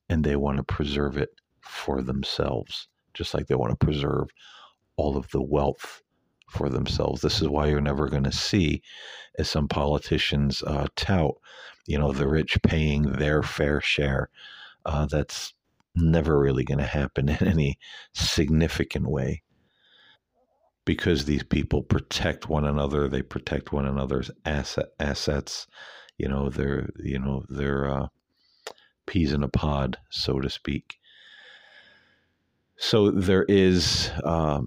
and 0.08 0.24
they 0.24 0.36
want 0.36 0.56
to 0.56 0.62
preserve 0.62 1.18
it 1.18 1.30
for 1.60 2.00
themselves, 2.00 2.88
just 3.12 3.34
like 3.34 3.46
they 3.46 3.54
want 3.54 3.78
to 3.78 3.84
preserve 3.84 4.28
all 4.96 5.18
of 5.18 5.30
the 5.30 5.42
wealth 5.42 6.02
for 6.48 6.68
themselves. 6.68 7.22
This 7.22 7.40
is 7.40 7.48
why 7.48 7.66
you're 7.66 7.80
never 7.80 8.08
going 8.08 8.24
to 8.24 8.32
see, 8.32 8.82
as 9.38 9.48
some 9.48 9.68
politicians 9.68 10.62
uh, 10.62 10.86
tout, 10.96 11.34
you 11.86 11.98
know, 11.98 12.12
the 12.12 12.28
rich 12.28 12.58
paying 12.62 13.02
their 13.02 13.42
fair 13.42 13.80
share. 13.80 14.30
Uh, 14.84 15.06
that's 15.06 15.54
never 15.94 16.38
really 16.38 16.64
going 16.64 16.78
to 16.78 16.84
happen 16.84 17.28
in 17.28 17.46
any 17.46 17.78
significant 18.14 19.08
way 19.08 19.42
because 20.84 21.26
these 21.26 21.42
people 21.42 21.82
protect 21.82 22.48
one 22.48 22.64
another. 22.64 23.08
They 23.08 23.22
protect 23.22 23.72
one 23.72 23.86
another's 23.86 24.30
asset, 24.46 24.86
assets. 24.98 25.66
You 26.16 26.28
know, 26.28 26.48
they're 26.48 26.88
you 26.96 27.18
know 27.18 27.44
they're 27.48 27.90
uh, 27.90 28.06
peas 29.06 29.32
in 29.32 29.42
a 29.42 29.48
pod, 29.48 29.98
so 30.10 30.40
to 30.40 30.48
speak. 30.48 30.98
So 32.78 33.10
there 33.10 33.44
is, 33.48 34.10
uh, 34.22 34.60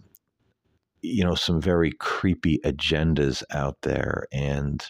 you 1.01 1.23
know, 1.23 1.35
some 1.35 1.61
very 1.61 1.91
creepy 1.91 2.59
agendas 2.63 3.43
out 3.51 3.81
there, 3.81 4.25
and 4.31 4.85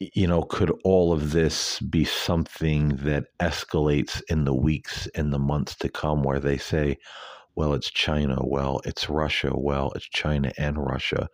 you 0.00 0.26
know, 0.26 0.42
could 0.42 0.70
all 0.84 1.12
of 1.12 1.32
this 1.32 1.80
be 1.80 2.04
something 2.04 2.96
that 2.96 3.26
escalates 3.40 4.20
in 4.28 4.44
the 4.44 4.54
weeks 4.54 5.06
and 5.14 5.32
the 5.32 5.38
months 5.38 5.74
to 5.76 5.88
come, 5.88 6.22
where 6.22 6.40
they 6.40 6.58
say, 6.58 6.98
well, 7.54 7.72
it's 7.74 7.90
China, 7.90 8.38
well, 8.42 8.80
it's 8.84 9.08
Russia, 9.08 9.52
well, 9.54 9.92
it's 9.94 10.08
China 10.08 10.52
and 10.58 10.76
Russia, 10.78 11.28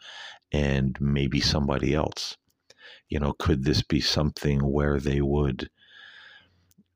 and 0.52 0.96
maybe 1.00 1.40
somebody 1.40 1.94
else. 1.94 2.36
You 3.08 3.18
know, 3.18 3.32
could 3.32 3.64
this 3.64 3.82
be 3.82 4.00
something 4.00 4.60
where 4.60 5.00
they 5.00 5.20
would 5.20 5.70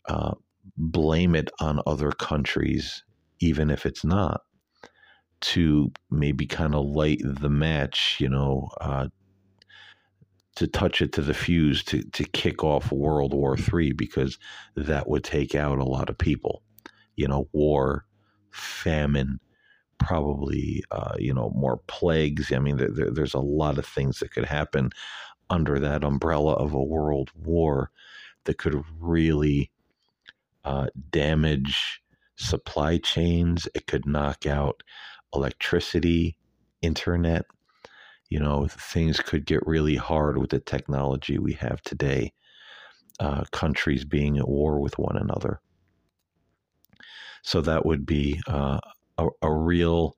uh, 0.07 0.35
blame 0.77 1.35
it 1.35 1.51
on 1.61 1.81
other 1.87 2.13
countries, 2.13 3.03
even 3.41 3.71
if 3.71 3.87
it's 3.87 4.05
not, 4.05 4.43
to 5.41 5.93
maybe 6.11 6.47
kind 6.47 6.75
of 6.75 6.87
light 6.87 7.21
the 7.23 7.51
match, 7.51 8.17
you 8.21 8.29
know, 8.29 8.69
uh, 8.81 9.09
to 10.57 10.67
touch 10.67 11.03
it 11.03 11.13
to 11.13 11.23
the 11.23 11.35
fuse 11.35 11.83
to, 11.85 12.03
to 12.11 12.25
kick 12.25 12.63
off 12.63 12.93
World 12.93 13.35
War 13.35 13.57
III 13.57 13.93
because 13.93 14.39
that 14.77 15.09
would 15.09 15.25
take 15.25 15.55
out 15.55 15.79
a 15.79 15.85
lot 15.85 16.09
of 16.09 16.17
people. 16.17 16.63
You 17.17 17.29
know, 17.29 17.49
war, 17.53 18.07
famine, 18.51 19.41
probably 19.99 20.83
uh, 20.91 21.15
you 21.19 21.35
know 21.35 21.51
more 21.55 21.81
plagues. 21.87 22.53
I 22.53 22.59
mean, 22.59 22.77
there, 22.77 23.11
there's 23.11 23.35
a 23.35 23.41
lot 23.41 23.79
of 23.79 23.87
things 23.87 24.19
that 24.21 24.33
could 24.33 24.45
happen 24.45 24.91
under 25.51 25.79
that 25.79 26.05
umbrella 26.05 26.55
of 26.55 26.73
a 26.73 26.83
world 26.83 27.31
war 27.35 27.91
that 28.45 28.59
could 28.59 28.83
really 28.99 29.71
uh, 30.65 30.87
damage 31.11 32.01
supply 32.37 32.99
chains. 32.99 33.69
It 33.75 33.87
could 33.87 34.07
knock 34.07 34.47
out 34.47 34.83
electricity, 35.35 36.37
internet. 36.83 37.45
You 38.29 38.41
know, 38.41 38.67
things 38.69 39.21
could 39.21 39.47
get 39.47 39.67
really 39.67 39.97
hard 39.97 40.39
with 40.39 40.51
the 40.51 40.61
technology 40.61 41.39
we 41.39 41.53
have 41.55 41.83
today. 41.83 42.33
Uh, 43.21 43.45
countries 43.53 44.05
being 44.05 44.39
at 44.39 44.49
war 44.49 44.81
with 44.81 44.99
one 44.99 45.17
another. 45.17 45.61
So 47.43 47.61
that 47.61 47.87
would 47.87 48.05
be 48.07 48.41
uh, 48.49 48.81
a, 49.19 49.29
a 49.43 49.53
real 49.53 50.17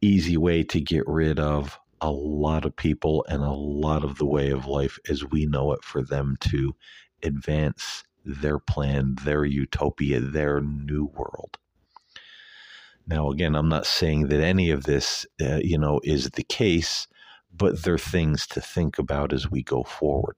easy 0.00 0.36
way 0.36 0.62
to 0.64 0.80
get 0.80 1.06
rid 1.08 1.40
of 1.40 1.78
a 2.00 2.10
lot 2.10 2.64
of 2.64 2.76
people 2.76 3.24
and 3.28 3.42
a 3.42 3.50
lot 3.52 4.04
of 4.04 4.18
the 4.18 4.26
way 4.26 4.50
of 4.50 4.66
life 4.66 4.98
as 5.08 5.24
we 5.24 5.46
know 5.46 5.72
it 5.72 5.82
for 5.82 6.02
them 6.02 6.36
to 6.40 6.74
advance 7.22 8.04
their 8.24 8.58
plan, 8.58 9.16
their 9.24 9.44
utopia, 9.44 10.20
their 10.20 10.60
new 10.60 11.06
world. 11.06 11.58
Now, 13.06 13.30
again, 13.30 13.54
I'm 13.54 13.68
not 13.68 13.86
saying 13.86 14.28
that 14.28 14.40
any 14.40 14.70
of 14.70 14.84
this, 14.84 15.26
uh, 15.40 15.58
you 15.62 15.76
know, 15.76 16.00
is 16.04 16.30
the 16.30 16.44
case, 16.44 17.06
but 17.52 17.82
they're 17.82 17.98
things 17.98 18.46
to 18.48 18.60
think 18.60 18.98
about 18.98 19.32
as 19.32 19.50
we 19.50 19.62
go 19.62 19.82
forward, 19.82 20.36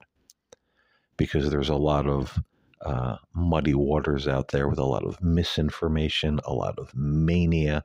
because 1.15 1.49
there's 1.49 1.69
a 1.69 1.75
lot 1.75 2.07
of 2.07 2.39
uh, 2.81 3.17
muddy 3.33 3.73
waters 3.73 4.27
out 4.27 4.49
there 4.49 4.67
with 4.67 4.79
a 4.79 4.85
lot 4.85 5.05
of 5.05 5.21
misinformation, 5.21 6.39
a 6.43 6.53
lot 6.53 6.77
of 6.77 6.93
mania. 6.93 7.83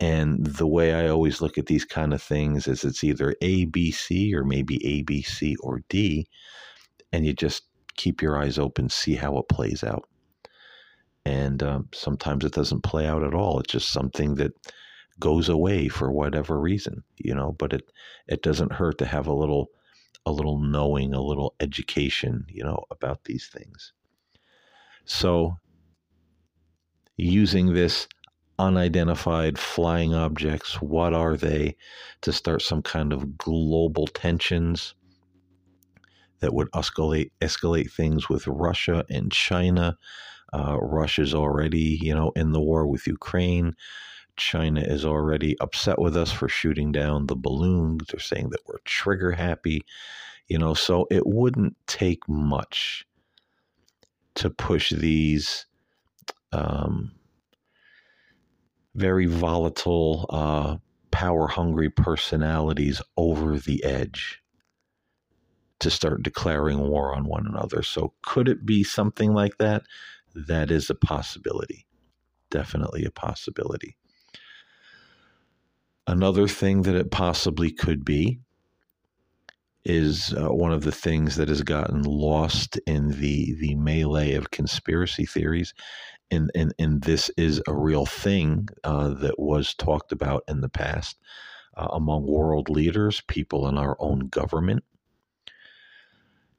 And 0.00 0.44
the 0.44 0.66
way 0.66 0.94
I 0.94 1.08
always 1.08 1.40
look 1.40 1.56
at 1.56 1.66
these 1.66 1.84
kind 1.84 2.12
of 2.12 2.22
things 2.22 2.66
is 2.66 2.84
it's 2.84 3.04
either 3.04 3.36
A, 3.42 3.66
B, 3.66 3.92
C, 3.92 4.34
or 4.34 4.44
maybe 4.44 4.84
A, 4.84 5.02
B, 5.02 5.22
C, 5.22 5.56
or 5.60 5.82
D. 5.88 6.26
And 7.12 7.24
you 7.24 7.32
just 7.32 7.64
keep 7.96 8.20
your 8.20 8.36
eyes 8.36 8.58
open, 8.58 8.88
see 8.88 9.14
how 9.14 9.38
it 9.38 9.48
plays 9.48 9.84
out. 9.84 10.08
And 11.24 11.62
uh, 11.62 11.80
sometimes 11.92 12.44
it 12.44 12.52
doesn't 12.52 12.82
play 12.82 13.06
out 13.06 13.22
at 13.22 13.34
all. 13.34 13.60
It's 13.60 13.72
just 13.72 13.92
something 13.92 14.36
that 14.36 14.52
goes 15.18 15.48
away 15.48 15.88
for 15.88 16.10
whatever 16.10 16.58
reason, 16.58 17.02
you 17.18 17.34
know. 17.34 17.54
But 17.58 17.72
it 17.72 17.90
it 18.26 18.42
doesn't 18.42 18.72
hurt 18.72 18.98
to 18.98 19.06
have 19.06 19.26
a 19.26 19.34
little 19.34 19.70
a 20.26 20.32
little 20.32 20.58
knowing, 20.58 21.14
a 21.14 21.22
little 21.22 21.54
education, 21.60 22.44
you 22.48 22.62
know, 22.62 22.84
about 22.90 23.24
these 23.24 23.48
things. 23.48 23.92
So, 25.04 25.56
using 27.16 27.74
this 27.74 28.06
unidentified 28.58 29.58
flying 29.58 30.14
objects, 30.14 30.80
what 30.82 31.14
are 31.14 31.36
they, 31.36 31.76
to 32.20 32.32
start 32.32 32.62
some 32.62 32.82
kind 32.82 33.12
of 33.12 33.38
global 33.38 34.06
tensions 34.06 34.94
that 36.40 36.54
would 36.54 36.70
escalate 36.72 37.30
escalate 37.40 37.92
things 37.92 38.28
with 38.28 38.46
Russia 38.46 39.04
and 39.08 39.30
China. 39.30 39.96
Uh, 40.52 40.78
Russia's 40.80 41.34
already, 41.34 41.98
you 42.00 42.14
know, 42.14 42.32
in 42.36 42.52
the 42.52 42.60
war 42.60 42.86
with 42.86 43.06
Ukraine. 43.06 43.74
China 44.36 44.80
is 44.80 45.04
already 45.04 45.58
upset 45.60 45.98
with 45.98 46.16
us 46.16 46.32
for 46.32 46.48
shooting 46.48 46.92
down 46.92 47.26
the 47.26 47.36
balloons. 47.36 48.06
They're 48.08 48.20
saying 48.20 48.50
that 48.50 48.60
we're 48.66 48.78
trigger 48.84 49.32
happy, 49.32 49.84
you 50.48 50.58
know, 50.58 50.74
so 50.74 51.06
it 51.10 51.26
wouldn't 51.26 51.76
take 51.86 52.26
much 52.28 53.06
to 54.36 54.48
push 54.50 54.90
these 54.90 55.66
um, 56.52 57.12
very 58.94 59.26
volatile, 59.26 60.26
uh, 60.30 60.76
power 61.10 61.48
hungry 61.48 61.90
personalities 61.90 63.02
over 63.16 63.58
the 63.58 63.82
edge 63.84 64.42
to 65.80 65.90
start 65.90 66.22
declaring 66.22 66.88
war 66.88 67.14
on 67.14 67.24
one 67.24 67.46
another. 67.46 67.82
So, 67.82 68.12
could 68.22 68.48
it 68.48 68.64
be 68.64 68.84
something 68.84 69.34
like 69.34 69.58
that? 69.58 69.82
That 70.34 70.70
is 70.70 70.90
a 70.90 70.94
possibility. 70.94 71.86
Definitely 72.50 73.04
a 73.04 73.10
possibility. 73.10 73.96
Another 76.06 76.48
thing 76.48 76.82
that 76.82 76.94
it 76.96 77.10
possibly 77.10 77.70
could 77.70 78.04
be 78.04 78.40
is 79.84 80.34
uh, 80.34 80.52
one 80.52 80.72
of 80.72 80.82
the 80.82 80.92
things 80.92 81.36
that 81.36 81.48
has 81.48 81.62
gotten 81.62 82.02
lost 82.02 82.78
in 82.86 83.08
the 83.20 83.54
the 83.60 83.74
melee 83.76 84.34
of 84.34 84.50
conspiracy 84.50 85.24
theories, 85.24 85.74
and 86.30 86.50
and, 86.54 86.74
and 86.78 87.02
this 87.02 87.30
is 87.36 87.62
a 87.66 87.74
real 87.74 88.06
thing 88.06 88.68
uh, 88.84 89.10
that 89.10 89.38
was 89.38 89.74
talked 89.74 90.12
about 90.12 90.44
in 90.48 90.60
the 90.60 90.68
past 90.68 91.18
uh, 91.76 91.88
among 91.92 92.26
world 92.26 92.68
leaders, 92.68 93.22
people 93.28 93.68
in 93.68 93.78
our 93.78 93.96
own 94.00 94.20
government, 94.28 94.84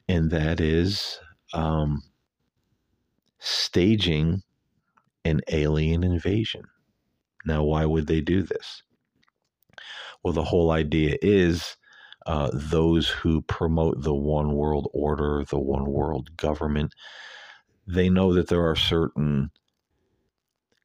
and 0.10 0.31
that 0.31 0.60
is 0.60 1.19
um, 1.53 2.01
staging 3.41 4.43
an 5.25 5.41
alien 5.49 6.04
invasion. 6.04 6.63
Now, 7.45 7.63
why 7.63 7.86
would 7.86 8.08
they 8.08 8.21
do 8.21 8.43
this? 8.43 8.84
Well, 10.23 10.34
the 10.34 10.43
whole 10.43 10.71
idea 10.71 11.17
is 11.21 11.75
uh, 12.27 12.51
those 12.54 13.10
who 13.10 13.41
promote 13.41 14.04
the 14.04 14.13
one 14.13 14.54
world 14.54 14.89
order, 14.93 15.43
the 15.49 15.60
one 15.60 15.91
world 15.91 16.38
government, 16.38 16.93
they 17.88 18.10
know 18.10 18.34
that 18.34 18.47
there 18.47 18.69
are 18.69 18.75
certain 18.75 19.49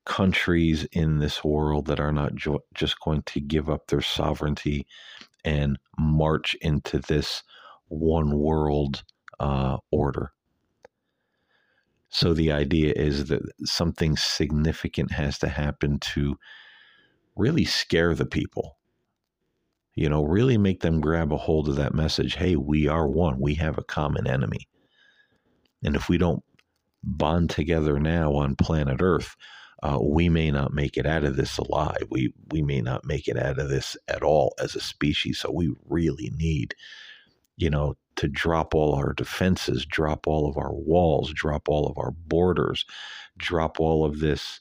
countries 0.07 0.87
in 0.92 1.19
this 1.19 1.45
world 1.45 1.87
that 1.87 2.01
are 2.01 2.12
not 2.12 2.35
jo- 2.35 2.64
just 2.75 2.99
going 3.01 3.23
to 3.23 3.40
give 3.40 3.69
up 3.69 3.88
their 3.88 4.01
sovereignty 4.01 4.87
and 5.45 5.79
march 5.99 6.57
into 6.62 6.99
this 7.01 7.42
one 7.88 8.38
world 8.38 9.05
uh, 9.40 9.77
order. 9.90 10.33
So 12.16 12.33
the 12.33 12.50
idea 12.50 12.92
is 12.96 13.26
that 13.26 13.42
something 13.64 14.16
significant 14.16 15.12
has 15.12 15.38
to 15.40 15.48
happen 15.48 15.98
to 16.14 16.37
really 17.37 17.64
scare 17.64 18.14
the 18.14 18.26
people 18.26 18.76
you 19.96 20.11
know, 20.11 20.22
really 20.22 20.59
make 20.59 20.81
them 20.81 21.00
grab 21.00 21.33
a 21.33 21.38
hold 21.38 21.68
of 21.68 21.76
that 21.76 21.94
message. 21.94 22.37
Hey, 22.37 22.55
we 22.55 22.87
are 22.87 23.09
one. 23.09 23.40
We 23.40 23.55
have 23.55 23.79
a 23.79 23.83
common 23.83 24.26
enemy. 24.26 24.68
And 25.83 25.96
if 25.96 26.09
we 26.09 26.18
don't 26.18 26.44
bond 27.02 27.48
together 27.48 27.98
now 27.98 28.35
on 28.35 28.57
planet 28.57 28.98
Earth, 29.00 29.35
uh, 29.83 29.98
we 30.02 30.29
may 30.29 30.50
not 30.50 30.74
make 30.74 30.98
it 30.98 31.07
out 31.07 31.24
of 31.24 31.37
this 31.37 31.57
alive. 31.57 32.07
We 32.11 32.33
we 32.50 32.62
may 32.62 32.83
not 32.83 33.07
make 33.07 33.26
it 33.26 33.38
out 33.38 33.59
of 33.59 33.68
this 33.70 33.96
at 34.09 34.22
all 34.22 34.55
as 34.62 34.74
a 34.74 34.81
species. 34.81 35.38
So 35.38 35.50
we 35.50 35.74
really 35.88 36.31
need, 36.37 36.74
you 37.57 37.71
know, 37.71 37.97
to 38.16 38.29
drop 38.29 38.75
all 38.75 38.95
our 38.95 39.12
defenses, 39.12 39.85
drop 39.85 40.27
all 40.27 40.49
of 40.49 40.57
our 40.57 40.73
walls, 40.73 41.33
drop 41.33 41.69
all 41.69 41.87
of 41.87 41.99
our 41.99 42.11
borders, 42.11 42.85
drop 43.37 43.79
all 43.81 44.05
of 44.05 44.21
this 44.21 44.61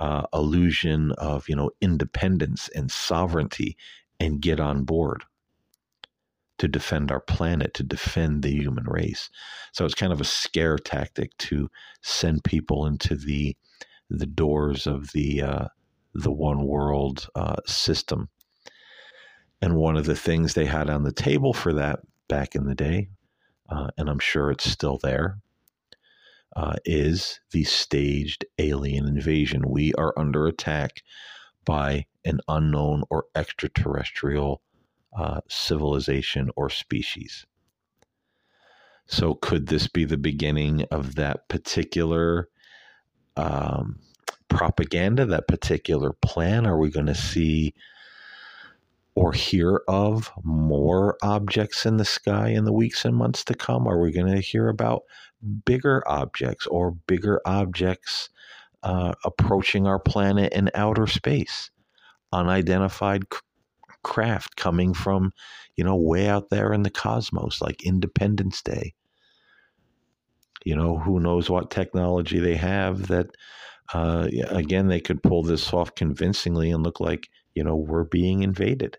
uh, 0.00 0.26
illusion 0.32 1.12
of 1.12 1.48
you 1.48 1.56
know 1.56 1.70
independence 1.80 2.68
and 2.74 2.90
sovereignty 2.90 3.76
and 4.18 4.40
get 4.40 4.60
on 4.60 4.84
board 4.84 5.24
to 6.58 6.68
defend 6.68 7.10
our 7.10 7.20
planet, 7.20 7.74
to 7.74 7.82
defend 7.82 8.42
the 8.42 8.52
human 8.52 8.84
race. 8.84 9.30
So 9.72 9.84
it's 9.84 9.94
kind 9.96 10.12
of 10.12 10.20
a 10.20 10.24
scare 10.24 10.78
tactic 10.78 11.36
to 11.38 11.68
send 12.02 12.44
people 12.44 12.86
into 12.86 13.16
the 13.16 13.56
the 14.10 14.26
doors 14.26 14.86
of 14.86 15.12
the 15.12 15.42
uh, 15.42 15.66
the 16.14 16.32
one 16.32 16.66
world 16.66 17.28
uh, 17.34 17.56
system. 17.66 18.28
And 19.60 19.76
one 19.76 19.96
of 19.96 20.06
the 20.06 20.16
things 20.16 20.54
they 20.54 20.66
had 20.66 20.90
on 20.90 21.04
the 21.04 21.12
table 21.12 21.52
for 21.52 21.72
that 21.74 22.00
back 22.32 22.54
in 22.54 22.64
the 22.64 22.74
day, 22.74 23.10
uh, 23.68 23.88
and 23.98 24.08
I'm 24.08 24.18
sure 24.18 24.50
it's 24.50 24.64
still 24.64 24.98
there, 25.02 25.36
uh, 26.56 26.76
is 26.86 27.40
the 27.50 27.62
staged 27.64 28.46
alien 28.56 29.06
invasion. 29.06 29.68
We 29.68 29.92
are 29.98 30.14
under 30.16 30.46
attack 30.46 31.02
by 31.66 32.06
an 32.24 32.40
unknown 32.48 33.02
or 33.10 33.26
extraterrestrial 33.34 34.62
uh, 35.14 35.42
civilization 35.46 36.48
or 36.56 36.70
species. 36.70 37.44
So, 39.04 39.34
could 39.34 39.66
this 39.66 39.86
be 39.86 40.06
the 40.06 40.16
beginning 40.16 40.86
of 40.90 41.16
that 41.16 41.50
particular 41.50 42.48
um, 43.36 43.98
propaganda, 44.48 45.26
that 45.26 45.48
particular 45.48 46.14
plan? 46.22 46.66
Are 46.66 46.78
we 46.78 46.88
going 46.88 47.12
to 47.12 47.14
see 47.14 47.74
or 49.14 49.32
hear 49.32 49.82
of 49.88 50.30
more 50.42 51.16
objects 51.22 51.84
in 51.84 51.98
the 51.98 52.04
sky 52.04 52.48
in 52.48 52.64
the 52.64 52.72
weeks 52.72 53.04
and 53.04 53.14
months 53.14 53.44
to 53.44 53.54
come? 53.54 53.86
Are 53.86 54.00
we 54.00 54.12
going 54.12 54.32
to 54.34 54.40
hear 54.40 54.68
about 54.68 55.02
bigger 55.64 56.02
objects 56.06 56.66
or 56.66 56.92
bigger 57.06 57.40
objects 57.44 58.30
uh, 58.82 59.12
approaching 59.24 59.86
our 59.86 59.98
planet 59.98 60.52
in 60.52 60.70
outer 60.74 61.06
space? 61.06 61.70
Unidentified 62.32 63.24
craft 64.02 64.56
coming 64.56 64.94
from, 64.94 65.32
you 65.76 65.84
know, 65.84 65.96
way 65.96 66.28
out 66.28 66.50
there 66.50 66.72
in 66.72 66.82
the 66.82 66.90
cosmos, 66.90 67.60
like 67.60 67.84
Independence 67.84 68.62
Day. 68.62 68.94
You 70.64 70.76
know, 70.76 70.96
who 70.96 71.20
knows 71.20 71.50
what 71.50 71.70
technology 71.70 72.38
they 72.38 72.54
have 72.54 73.08
that, 73.08 73.26
uh, 73.92 74.28
again, 74.48 74.88
they 74.88 75.00
could 75.00 75.22
pull 75.22 75.42
this 75.42 75.72
off 75.72 75.94
convincingly 75.94 76.70
and 76.70 76.82
look 76.82 77.00
like, 77.00 77.28
you 77.54 77.64
know, 77.64 77.76
we're 77.76 78.04
being 78.04 78.42
invaded. 78.42 78.98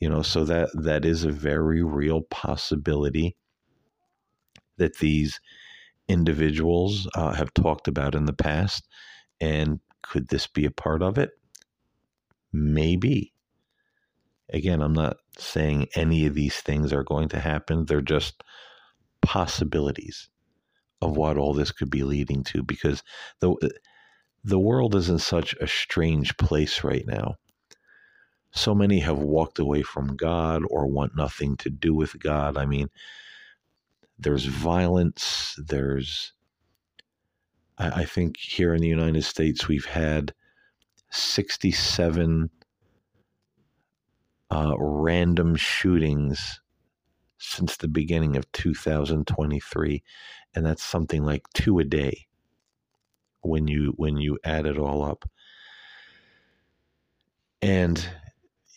You 0.00 0.08
know, 0.08 0.22
so 0.22 0.44
that 0.44 0.70
that 0.74 1.04
is 1.04 1.24
a 1.24 1.30
very 1.30 1.82
real 1.82 2.22
possibility 2.22 3.36
that 4.76 4.98
these 4.98 5.40
individuals 6.08 7.08
uh, 7.14 7.32
have 7.32 7.54
talked 7.54 7.88
about 7.88 8.14
in 8.14 8.24
the 8.24 8.32
past. 8.32 8.86
And 9.40 9.80
could 10.02 10.28
this 10.28 10.46
be 10.46 10.64
a 10.64 10.70
part 10.70 11.02
of 11.02 11.18
it? 11.18 11.30
Maybe. 12.52 13.32
Again, 14.52 14.82
I'm 14.82 14.92
not 14.92 15.16
saying 15.38 15.88
any 15.94 16.26
of 16.26 16.34
these 16.34 16.56
things 16.56 16.92
are 16.92 17.02
going 17.04 17.28
to 17.30 17.40
happen. 17.40 17.86
They're 17.86 18.00
just 18.00 18.42
possibilities 19.22 20.28
of 21.00 21.16
what 21.16 21.38
all 21.38 21.54
this 21.54 21.72
could 21.72 21.90
be 21.90 22.02
leading 22.02 22.44
to 22.44 22.62
because 22.62 23.02
the 23.40 23.56
the 24.44 24.58
world 24.58 24.94
is 24.94 25.08
in 25.08 25.18
such 25.18 25.54
a 25.54 25.66
strange 25.66 26.36
place 26.36 26.84
right 26.84 27.06
now. 27.06 27.36
So 28.52 28.74
many 28.74 29.00
have 29.00 29.18
walked 29.18 29.58
away 29.58 29.82
from 29.82 30.16
God 30.16 30.62
or 30.70 30.86
want 30.86 31.16
nothing 31.16 31.56
to 31.58 31.70
do 31.70 31.94
with 31.94 32.20
God. 32.20 32.56
I 32.56 32.66
mean, 32.66 32.88
there's 34.18 34.44
violence, 34.44 35.58
there's 35.66 36.32
I, 37.78 38.02
I 38.02 38.04
think 38.04 38.36
here 38.36 38.74
in 38.74 38.80
the 38.80 38.88
United 38.88 39.24
States 39.24 39.66
we've 39.66 39.86
had 39.86 40.34
67 41.10 42.50
uh, 44.50 44.74
random 44.78 45.56
shootings 45.56 46.60
since 47.38 47.76
the 47.76 47.88
beginning 47.88 48.36
of 48.36 48.50
2023 48.52 50.02
and 50.54 50.64
that's 50.64 50.84
something 50.84 51.24
like 51.24 51.42
two 51.52 51.78
a 51.78 51.84
day 51.84 52.26
when 53.44 53.68
you 53.68 53.92
when 53.96 54.16
you 54.16 54.38
add 54.44 54.66
it 54.66 54.78
all 54.78 55.04
up 55.04 55.28
and 57.62 58.08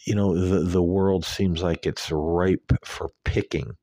you 0.06 0.16
know 0.16 0.38
the 0.38 0.60
the 0.60 0.84
world 0.84 1.26
seems 1.26 1.62
like 1.62 1.86
it's 1.86 2.12
ripe 2.12 2.72
for 2.86 3.10
picking 3.24 3.76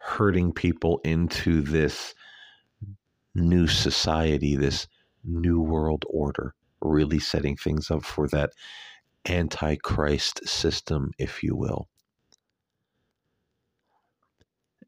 herding 0.00 0.52
people 0.52 1.00
into 1.04 1.62
this 1.62 2.14
new 3.34 3.66
society 3.66 4.56
this 4.56 4.86
new 5.24 5.60
world 5.60 6.04
order 6.08 6.54
really 6.82 7.18
setting 7.20 7.56
things 7.56 7.90
up 7.90 8.04
for 8.04 8.26
that 8.28 8.50
antichrist 9.28 10.46
system, 10.46 11.12
if 11.18 11.42
you 11.42 11.54
will. 11.56 11.88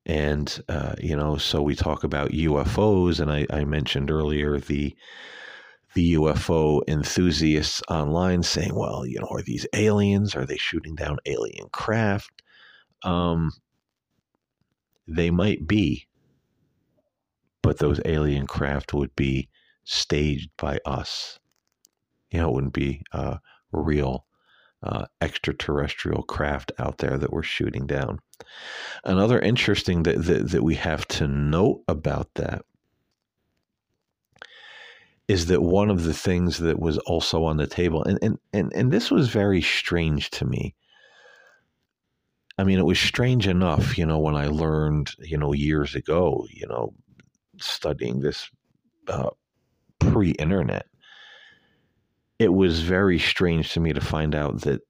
And, 0.07 0.63
uh, 0.69 0.95
you 0.99 1.17
know, 1.17 1.37
so 1.39 1.63
we 1.63 1.75
talk 1.75 2.05
about 2.05 2.33
UFOs, 2.33 3.21
and 3.21 3.31
I, 3.31 3.47
I 3.51 3.65
mentioned 3.65 4.11
earlier 4.11 4.59
the 4.59 4.95
the 5.95 6.15
UFO 6.15 6.83
enthusiasts 6.89 7.81
online 7.89 8.43
saying, 8.43 8.75
well, 8.75 9.07
you 9.07 9.21
know, 9.21 9.29
are 9.31 9.43
these 9.43 9.65
aliens? 9.73 10.35
Are 10.35 10.45
they 10.45 10.57
shooting 10.57 10.97
down 10.97 11.19
alien 11.25 11.69
craft? 11.71 12.43
Um, 13.05 13.53
they 15.07 15.31
might 15.31 15.67
be, 15.69 16.09
but 17.63 17.79
those 17.79 18.01
alien 18.05 18.47
craft 18.49 18.93
would 18.93 19.15
be 19.15 19.49
staged 19.85 20.51
by 20.57 20.81
us. 20.85 21.39
You 22.31 22.41
know, 22.41 22.49
it 22.49 22.55
wouldn't 22.55 22.73
be 22.73 23.03
uh, 23.13 23.37
real 23.71 24.27
uh, 24.85 25.07
extraterrestrial 25.21 26.23
craft 26.23 26.71
out 26.79 26.99
there 26.99 27.17
that 27.17 27.33
we're 27.33 27.43
shooting 27.43 27.87
down. 27.87 28.21
Another 29.05 29.41
interesting 29.41 30.03
that, 30.05 30.23
that, 30.25 30.51
that 30.51 30.63
we 30.63 30.75
have 30.75 31.09
to 31.09 31.27
note 31.27 31.83
about 31.89 32.29
that 32.35 32.63
is 35.27 35.47
that 35.47 35.63
one 35.63 35.91
of 35.91 36.05
the 36.05 36.13
things 36.13 36.59
that 36.59 36.79
was 36.79 36.99
also 36.99 37.45
on 37.45 37.57
the 37.57 37.67
table, 37.67 38.05
and, 38.05 38.19
and, 38.21 38.39
and, 38.53 38.73
and 38.75 38.93
this 38.93 39.11
was 39.11 39.31
very 39.31 39.63
strange 39.63 40.31
to 40.31 40.45
me. 40.45 40.75
I 42.59 42.65
mean, 42.65 42.79
it 42.79 42.85
was 42.85 43.01
strange 43.01 43.49
enough, 43.49 43.97
you 43.97 44.05
know, 44.05 44.19
when 44.19 44.37
I 44.37 44.47
learned, 44.49 45.13
you 45.19 45.39
know, 45.39 45.53
years 45.55 45.95
ago, 45.95 46.47
you 46.51 46.69
know, 46.69 46.93
studying 47.59 48.21
this 48.21 48.51
uh, 49.09 49.31
pre 49.99 50.31
internet 50.33 50.87
it 52.39 52.53
was 52.53 52.81
very 52.81 53.19
strange 53.19 53.73
to 53.73 53.81
me 53.81 53.93
to 53.93 54.01
find 54.01 54.35
out 54.35 54.63
that 54.63 54.83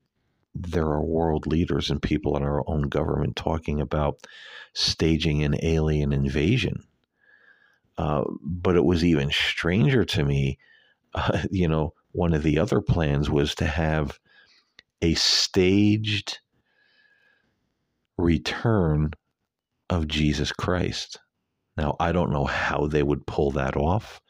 there 0.54 0.86
are 0.86 1.04
world 1.04 1.46
leaders 1.46 1.90
and 1.90 2.00
people 2.00 2.36
in 2.36 2.42
our 2.42 2.62
own 2.68 2.82
government 2.82 3.36
talking 3.36 3.80
about 3.80 4.26
staging 4.72 5.42
an 5.42 5.56
alien 5.62 6.12
invasion. 6.12 6.84
Uh, 7.98 8.24
but 8.42 8.76
it 8.76 8.84
was 8.84 9.04
even 9.04 9.30
stranger 9.30 10.04
to 10.04 10.24
me. 10.24 10.58
Uh, 11.16 11.42
you 11.48 11.68
know, 11.68 11.94
one 12.10 12.34
of 12.34 12.42
the 12.42 12.58
other 12.58 12.80
plans 12.80 13.30
was 13.30 13.54
to 13.54 13.64
have 13.64 14.18
a 15.00 15.14
staged 15.14 16.40
return 18.18 19.12
of 19.88 20.08
Jesus 20.08 20.50
Christ. 20.50 21.20
Now, 21.76 21.94
I 22.00 22.10
don't 22.10 22.32
know 22.32 22.46
how 22.46 22.88
they 22.88 23.04
would 23.04 23.28
pull 23.28 23.52
that 23.52 23.76
off. 23.76 24.20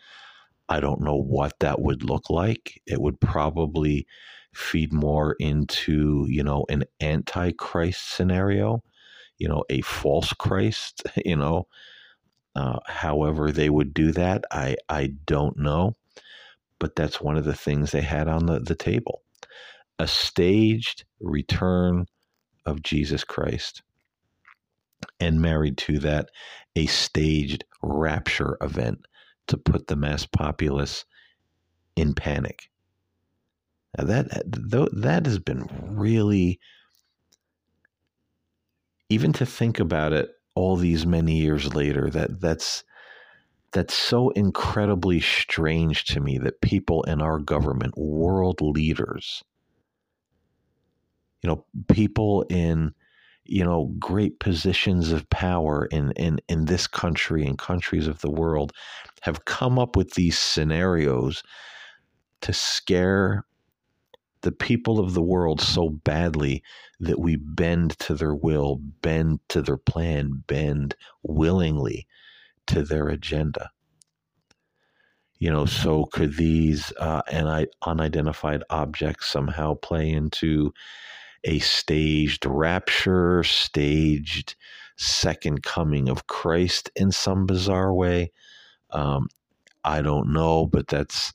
I 0.68 0.80
don't 0.80 1.02
know 1.02 1.16
what 1.16 1.54
that 1.60 1.80
would 1.80 2.04
look 2.04 2.30
like. 2.30 2.80
It 2.86 3.00
would 3.00 3.20
probably 3.20 4.06
feed 4.54 4.92
more 4.92 5.36
into, 5.38 6.26
you 6.28 6.42
know, 6.42 6.64
an 6.68 6.84
antichrist 7.00 8.08
scenario, 8.10 8.82
you 9.38 9.48
know, 9.48 9.64
a 9.68 9.80
false 9.82 10.32
Christ, 10.32 11.02
you 11.24 11.36
know. 11.36 11.66
Uh, 12.56 12.78
however, 12.86 13.50
they 13.50 13.68
would 13.68 13.92
do 13.92 14.12
that, 14.12 14.44
I, 14.50 14.76
I 14.88 15.08
don't 15.26 15.58
know. 15.58 15.96
But 16.78 16.94
that's 16.94 17.20
one 17.20 17.36
of 17.36 17.44
the 17.44 17.54
things 17.54 17.90
they 17.90 18.00
had 18.00 18.28
on 18.28 18.46
the, 18.46 18.60
the 18.60 18.76
table 18.76 19.22
a 19.98 20.06
staged 20.06 21.04
return 21.20 22.06
of 22.66 22.82
Jesus 22.82 23.24
Christ. 23.24 23.82
And 25.20 25.40
married 25.40 25.78
to 25.78 25.98
that, 26.00 26.30
a 26.76 26.86
staged 26.86 27.64
rapture 27.82 28.56
event 28.60 29.06
to 29.48 29.56
put 29.56 29.86
the 29.86 29.96
mass 29.96 30.26
populace 30.26 31.04
in 31.96 32.14
panic. 32.14 32.70
Now 33.96 34.04
that 34.04 34.36
uh, 34.36 34.86
that 34.92 35.26
has 35.26 35.38
been 35.38 35.68
really 35.82 36.58
even 39.08 39.32
to 39.34 39.46
think 39.46 39.78
about 39.78 40.12
it 40.12 40.30
all 40.54 40.76
these 40.76 41.06
many 41.06 41.36
years 41.36 41.74
later 41.74 42.10
that 42.10 42.40
that's 42.40 42.84
that's 43.72 43.94
so 43.94 44.30
incredibly 44.30 45.20
strange 45.20 46.04
to 46.04 46.20
me 46.20 46.38
that 46.38 46.60
people 46.60 47.02
in 47.04 47.20
our 47.20 47.38
government 47.38 47.96
world 47.96 48.60
leaders 48.60 49.42
you 51.42 51.48
know 51.48 51.64
people 51.88 52.42
in 52.48 52.94
you 53.44 53.64
know, 53.64 53.92
great 53.98 54.40
positions 54.40 55.12
of 55.12 55.28
power 55.30 55.86
in, 55.86 56.12
in, 56.12 56.40
in 56.48 56.64
this 56.64 56.86
country 56.86 57.44
and 57.44 57.58
countries 57.58 58.06
of 58.06 58.20
the 58.20 58.30
world 58.30 58.72
have 59.22 59.44
come 59.44 59.78
up 59.78 59.96
with 59.96 60.14
these 60.14 60.38
scenarios 60.38 61.42
to 62.40 62.52
scare 62.52 63.44
the 64.42 64.52
people 64.52 65.00
of 65.00 65.14
the 65.14 65.22
world 65.22 65.60
so 65.60 65.88
badly 65.88 66.62
that 67.00 67.18
we 67.18 67.36
bend 67.36 67.98
to 67.98 68.14
their 68.14 68.34
will, 68.34 68.76
bend 69.00 69.40
to 69.48 69.62
their 69.62 69.78
plan, 69.78 70.44
bend 70.46 70.94
willingly 71.22 72.06
to 72.66 72.82
their 72.82 73.08
agenda. 73.08 73.70
You 75.38 75.50
know, 75.50 75.66
so 75.66 76.04
could 76.06 76.36
these 76.36 76.92
uh, 76.98 77.22
and 77.30 77.48
I, 77.48 77.66
unidentified 77.82 78.62
objects 78.70 79.26
somehow 79.26 79.74
play 79.74 80.10
into 80.10 80.72
a 81.44 81.58
staged 81.60 82.46
rapture, 82.46 83.42
staged 83.44 84.54
second 84.96 85.62
coming 85.62 86.08
of 86.08 86.26
Christ 86.26 86.90
in 86.96 87.12
some 87.12 87.46
bizarre 87.46 87.92
way? 87.92 88.32
Um, 88.90 89.28
I 89.84 90.02
don't 90.02 90.32
know, 90.32 90.66
but 90.66 90.88
that's, 90.88 91.32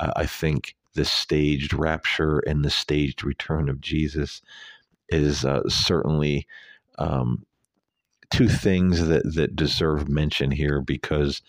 uh, 0.00 0.12
I 0.16 0.26
think, 0.26 0.76
the 0.94 1.04
staged 1.04 1.72
rapture 1.72 2.40
and 2.40 2.64
the 2.64 2.70
staged 2.70 3.24
return 3.24 3.68
of 3.68 3.80
Jesus 3.80 4.42
is 5.08 5.44
uh, 5.44 5.68
certainly 5.68 6.46
um, 6.98 7.46
two 8.30 8.48
things 8.48 9.06
that, 9.06 9.34
that 9.34 9.56
deserve 9.56 10.08
mention 10.08 10.50
here 10.50 10.80
because 10.80 11.42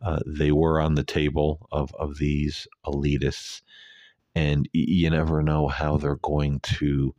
uh, 0.00 0.20
they 0.26 0.52
were 0.52 0.80
on 0.80 0.94
the 0.94 1.04
table 1.04 1.66
of, 1.72 1.92
of 1.98 2.18
these 2.18 2.66
elitists, 2.86 3.62
and 4.34 4.68
you 4.72 5.10
never 5.10 5.42
know 5.42 5.66
how 5.66 5.96
they're 5.96 6.16
going 6.16 6.60
to 6.60 7.14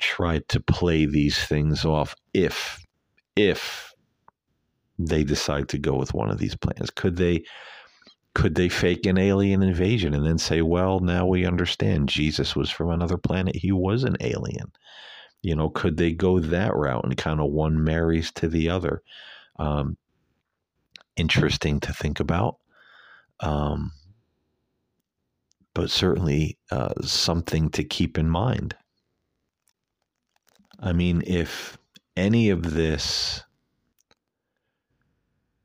try 0.00 0.40
to 0.48 0.60
play 0.60 1.06
these 1.06 1.38
things 1.44 1.84
off 1.84 2.14
if 2.34 2.84
if 3.36 3.94
they 4.98 5.24
decide 5.24 5.68
to 5.68 5.78
go 5.78 5.94
with 5.94 6.12
one 6.14 6.30
of 6.30 6.38
these 6.38 6.56
plans. 6.56 6.90
Could 6.90 7.16
they 7.16 7.44
could 8.34 8.54
they 8.54 8.68
fake 8.68 9.06
an 9.06 9.18
alien 9.18 9.62
invasion 9.62 10.14
and 10.14 10.24
then 10.24 10.38
say, 10.38 10.62
well, 10.62 11.00
now 11.00 11.26
we 11.26 11.44
understand 11.44 12.08
Jesus 12.08 12.54
was 12.54 12.70
from 12.70 12.90
another 12.90 13.16
planet. 13.16 13.56
He 13.56 13.72
was 13.72 14.04
an 14.04 14.16
alien. 14.20 14.72
You 15.42 15.56
know, 15.56 15.70
could 15.70 15.96
they 15.96 16.12
go 16.12 16.38
that 16.38 16.76
route 16.76 17.04
and 17.04 17.16
kind 17.16 17.40
of 17.40 17.50
one 17.50 17.82
marries 17.82 18.30
to 18.32 18.48
the 18.48 18.68
other? 18.70 19.02
Um, 19.58 19.96
interesting 21.16 21.80
to 21.80 21.92
think 21.92 22.20
about. 22.20 22.56
Um, 23.40 23.92
but 25.74 25.90
certainly 25.90 26.58
uh, 26.70 26.94
something 27.02 27.70
to 27.70 27.84
keep 27.84 28.18
in 28.18 28.28
mind. 28.28 28.76
I 30.80 30.92
mean, 30.92 31.22
if 31.26 31.78
any 32.16 32.50
of 32.50 32.74
this 32.74 33.42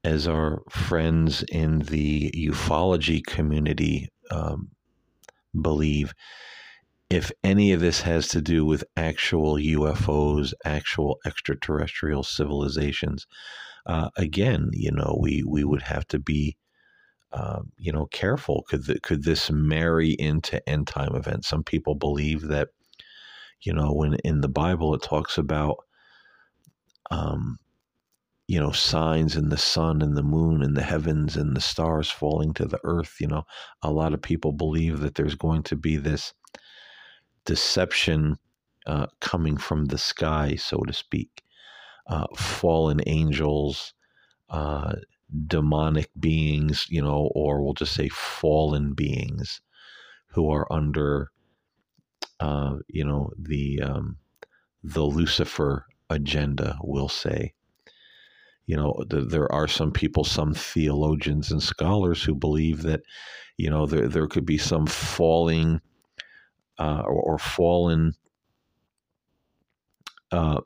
as 0.04 0.28
our 0.28 0.62
friends 0.69 1.43
in 1.51 1.80
the 1.80 2.32
ufology 2.32 3.25
community 3.25 4.10
um, 4.30 4.69
believe, 5.60 6.13
if 7.10 7.32
any 7.43 7.71
of 7.71 7.80
this 7.80 8.01
has 8.01 8.28
to 8.30 8.41
do 8.41 8.65
with 8.65 8.84
actual 8.97 9.56
UFOs, 9.56 10.54
actual 10.65 11.19
extraterrestrial 11.25 12.23
civilizations, 12.23 13.25
uh, 13.86 14.10
again, 14.17 14.69
you 14.73 14.91
know, 14.91 15.17
we 15.21 15.43
we 15.43 15.63
would 15.63 15.84
have 15.84 16.08
to 16.08 16.19
be, 16.19 16.58
uh, 17.32 17.62
you 17.78 17.91
know, 17.91 18.08
careful. 18.08 18.63
Could 18.67 18.86
th- 18.86 19.01
could 19.04 19.23
this 19.23 19.51
marry 19.51 20.12
into 20.12 20.67
end 20.67 20.88
time 20.88 21.15
events? 21.15 21.47
Some 21.47 21.63
people 21.63 21.95
believe 21.95 22.41
that, 22.47 22.69
you 23.65 23.73
know, 23.73 23.91
when 23.91 24.15
in 24.23 24.41
the 24.41 24.49
Bible 24.49 24.93
it 24.95 25.01
talks 25.01 25.38
about 25.38 25.78
um, 27.12 27.58
you 28.47 28.60
know, 28.60 28.71
signs 28.71 29.36
in 29.36 29.49
the 29.49 29.58
sun 29.58 30.01
and 30.01 30.15
the 30.15 30.23
moon 30.23 30.62
and 30.62 30.78
the 30.78 30.84
heavens 30.84 31.36
and 31.36 31.56
the 31.56 31.62
stars 31.62 32.12
falling 32.12 32.54
to 32.54 32.65
the 32.65 32.80
earth. 32.84 33.15
You 33.19 33.28
know, 33.28 33.43
a 33.82 33.91
lot 33.91 34.13
of 34.13 34.21
people 34.21 34.51
believe 34.51 34.99
that 34.99 35.15
there's 35.15 35.36
going 35.36 35.63
to 35.63 35.75
be 35.75 35.97
this 35.97 36.34
deception 37.45 38.38
uh, 38.86 39.08
coming 39.19 39.58
from 39.58 39.86
the 39.86 39.97
sky, 39.97 40.56
so 40.56 40.78
to 40.80 40.93
speak. 40.93 41.43
Uh, 42.08 42.28
fallen 42.36 43.01
angels, 43.08 43.93
uh, 44.51 44.93
demonic 45.47 46.12
beings, 46.19 46.86
you 46.88 47.01
know, 47.01 47.32
or 47.34 47.63
we'll 47.63 47.73
just 47.73 47.95
say 47.95 48.10
fallen 48.10 48.93
beings 48.93 49.60
who 50.28 50.51
are 50.51 50.71
under, 50.71 51.32
uh, 52.39 52.78
you 52.88 53.06
know, 53.06 53.32
the 53.38 53.82
um, 53.82 54.17
the 54.84 55.04
Lucifer 55.04 55.86
agenda, 56.10 56.78
we'll 56.82 57.10
say 57.10 57.54
you 58.67 58.76
know, 58.76 59.04
there 59.08 59.52
are 59.52 59.67
some 59.67 59.91
people, 59.91 60.24
some 60.24 60.54
theologians 60.54 61.52
and 61.52 61.62
scholars 61.62 62.24
who 62.24 62.34
believe 62.34 62.82
that, 62.82 63.02
you 63.58 63.69
know, 63.69 63.86
there, 63.86 64.08
there 64.08 64.28
could 64.28 64.45
be 64.45 64.58
some 64.58 64.88
falling 64.88 65.80
uh, 66.80 67.04
or, 67.06 67.21
or, 67.21 67.38
fallen 67.38 68.13
uh, 70.32 70.60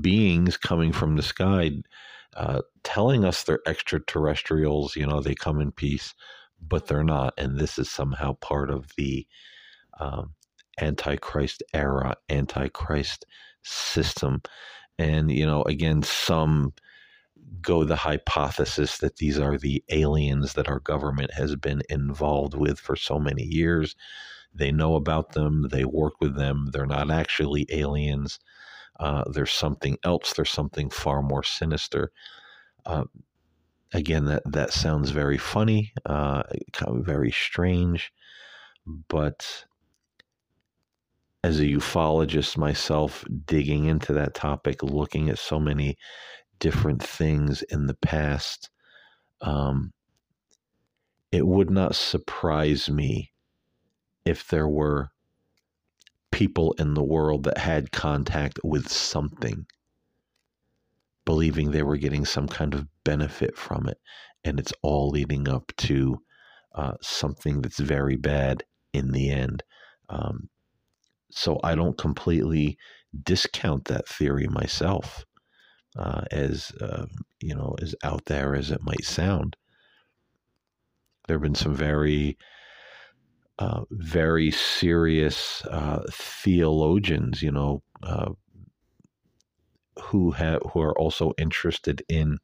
beings 0.00 0.56
coming 0.56 0.92
from 0.92 1.16
the 1.16 1.22
sky 1.22 1.72
uh, 2.36 2.60
telling 2.84 3.24
us 3.24 3.42
they're 3.42 3.60
extraterrestrials, 3.66 4.94
you 4.94 5.04
know, 5.04 5.20
they 5.20 5.34
come 5.34 5.60
in 5.60 5.72
peace, 5.72 6.14
but 6.60 6.86
they're 6.86 7.02
not. 7.02 7.34
And 7.36 7.58
this 7.58 7.78
is 7.80 7.90
somehow 7.90 8.34
part 8.34 8.70
of 8.70 8.86
the 8.96 9.26
um, 9.98 10.34
Antichrist 10.80 11.62
era, 11.74 12.16
Antichrist 12.28 13.26
system. 13.62 14.42
And, 14.98 15.30
you 15.30 15.46
know, 15.46 15.62
again, 15.62 16.02
some 16.02 16.72
go 17.60 17.84
the 17.84 17.96
hypothesis 17.96 18.98
that 18.98 19.16
these 19.16 19.38
are 19.38 19.58
the 19.58 19.82
aliens 19.90 20.54
that 20.54 20.68
our 20.68 20.80
government 20.80 21.32
has 21.34 21.56
been 21.56 21.82
involved 21.88 22.54
with 22.54 22.78
for 22.78 22.96
so 22.96 23.18
many 23.18 23.42
years. 23.42 23.96
They 24.54 24.72
know 24.72 24.94
about 24.94 25.32
them, 25.32 25.68
they 25.70 25.84
work 25.84 26.14
with 26.20 26.36
them, 26.36 26.68
they're 26.72 26.86
not 26.86 27.10
actually 27.10 27.66
aliens. 27.70 28.38
Uh, 28.98 29.24
there's 29.30 29.52
something 29.52 29.96
else, 30.04 30.32
there's 30.34 30.50
something 30.50 30.90
far 30.90 31.22
more 31.22 31.42
sinister. 31.42 32.12
Uh, 32.84 33.04
again, 33.92 34.26
that, 34.26 34.42
that 34.46 34.72
sounds 34.72 35.10
very 35.10 35.38
funny, 35.38 35.92
uh, 36.06 36.42
very 36.88 37.30
strange, 37.30 38.12
but 39.08 39.64
as 41.42 41.58
a 41.60 41.64
ufologist 41.64 42.56
myself, 42.56 43.24
digging 43.46 43.86
into 43.86 44.12
that 44.12 44.34
topic, 44.34 44.82
looking 44.82 45.30
at 45.30 45.38
so 45.38 45.58
many 45.58 45.96
different 46.58 47.02
things 47.02 47.62
in 47.62 47.86
the 47.86 47.94
past, 47.94 48.70
um, 49.40 49.92
it 51.32 51.46
would 51.46 51.70
not 51.70 51.94
surprise 51.94 52.90
me 52.90 53.32
if 54.24 54.48
there 54.48 54.68
were 54.68 55.10
people 56.30 56.72
in 56.78 56.94
the 56.94 57.02
world 57.02 57.44
that 57.44 57.58
had 57.58 57.90
contact 57.90 58.58
with 58.62 58.88
something, 58.88 59.66
believing 61.24 61.70
they 61.70 61.82
were 61.82 61.96
getting 61.96 62.24
some 62.24 62.48
kind 62.48 62.74
of 62.74 62.86
benefit 63.04 63.56
from 63.56 63.88
it. 63.88 63.98
And 64.44 64.58
it's 64.58 64.72
all 64.82 65.10
leading 65.10 65.48
up 65.48 65.72
to 65.78 66.18
uh, 66.74 66.94
something 67.00 67.62
that's 67.62 67.80
very 67.80 68.16
bad 68.16 68.62
in 68.92 69.12
the 69.12 69.30
end. 69.30 69.62
Um, 70.08 70.48
so 71.30 71.60
I 71.62 71.74
don't 71.74 71.98
completely 71.98 72.78
discount 73.22 73.86
that 73.86 74.08
theory 74.08 74.46
myself 74.46 75.24
uh, 75.98 76.22
as 76.30 76.72
uh, 76.80 77.06
you 77.40 77.54
know 77.54 77.76
as 77.82 77.94
out 78.04 78.24
there 78.26 78.54
as 78.54 78.70
it 78.70 78.82
might 78.82 79.04
sound. 79.04 79.56
There 81.26 81.36
have 81.36 81.42
been 81.42 81.54
some 81.54 81.74
very 81.74 82.36
uh, 83.58 83.84
very 83.90 84.50
serious 84.50 85.62
uh, 85.66 86.02
theologians, 86.10 87.42
you 87.42 87.52
know, 87.52 87.82
uh, 88.02 88.30
who 90.00 90.30
have 90.30 90.62
who 90.72 90.80
are 90.80 90.98
also 90.98 91.34
interested 91.38 92.02
in 92.08 92.38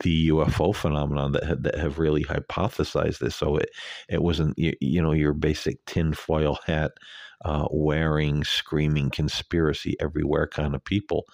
the 0.00 0.28
UFO 0.28 0.74
phenomenon 0.74 1.32
that 1.32 1.44
have, 1.44 1.62
that 1.62 1.78
have 1.78 1.98
really 1.98 2.24
hypothesized 2.24 3.18
this. 3.18 3.36
So 3.36 3.56
it 3.56 3.70
it 4.08 4.22
wasn't 4.22 4.58
you, 4.58 4.74
you 4.80 5.02
know 5.02 5.12
your 5.12 5.34
basic 5.34 5.84
tinfoil 5.84 6.58
hat 6.66 6.92
uh, 7.44 7.66
wearing, 7.70 8.44
screaming 8.44 9.10
conspiracy 9.10 9.96
everywhere 10.00 10.46
kind 10.46 10.74
of 10.74 10.84
people. 10.84 11.24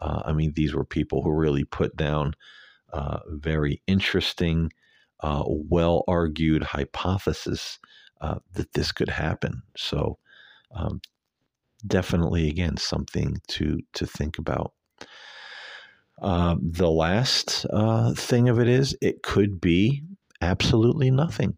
Uh, 0.00 0.22
I 0.26 0.32
mean, 0.32 0.52
these 0.54 0.74
were 0.74 0.84
people 0.84 1.22
who 1.22 1.32
really 1.32 1.64
put 1.64 1.96
down 1.96 2.34
uh, 2.92 3.20
very 3.28 3.82
interesting, 3.86 4.72
uh, 5.20 5.42
well 5.46 6.04
argued 6.06 6.62
hypothesis 6.62 7.78
uh, 8.20 8.38
that 8.52 8.72
this 8.72 8.92
could 8.92 9.08
happen. 9.08 9.62
So, 9.76 10.18
um, 10.74 11.00
definitely, 11.86 12.48
again, 12.48 12.76
something 12.76 13.38
to 13.48 13.80
to 13.94 14.06
think 14.06 14.38
about. 14.38 14.72
Uh, 16.22 16.56
the 16.60 16.90
last 16.90 17.66
thing 18.16 18.48
of 18.48 18.58
it 18.58 18.68
is, 18.68 18.96
it 19.02 19.22
could 19.22 19.60
be 19.60 20.02
absolutely 20.40 21.10
nothing. 21.10 21.56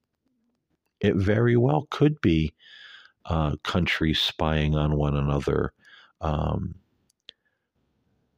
It 1.00 1.14
very 1.14 1.56
well 1.56 1.86
could 1.90 2.20
be 2.20 2.54
countries 3.62 4.20
spying 4.20 4.74
on 4.74 4.96
one 4.96 5.16
another 5.16 5.72
um, 6.20 6.74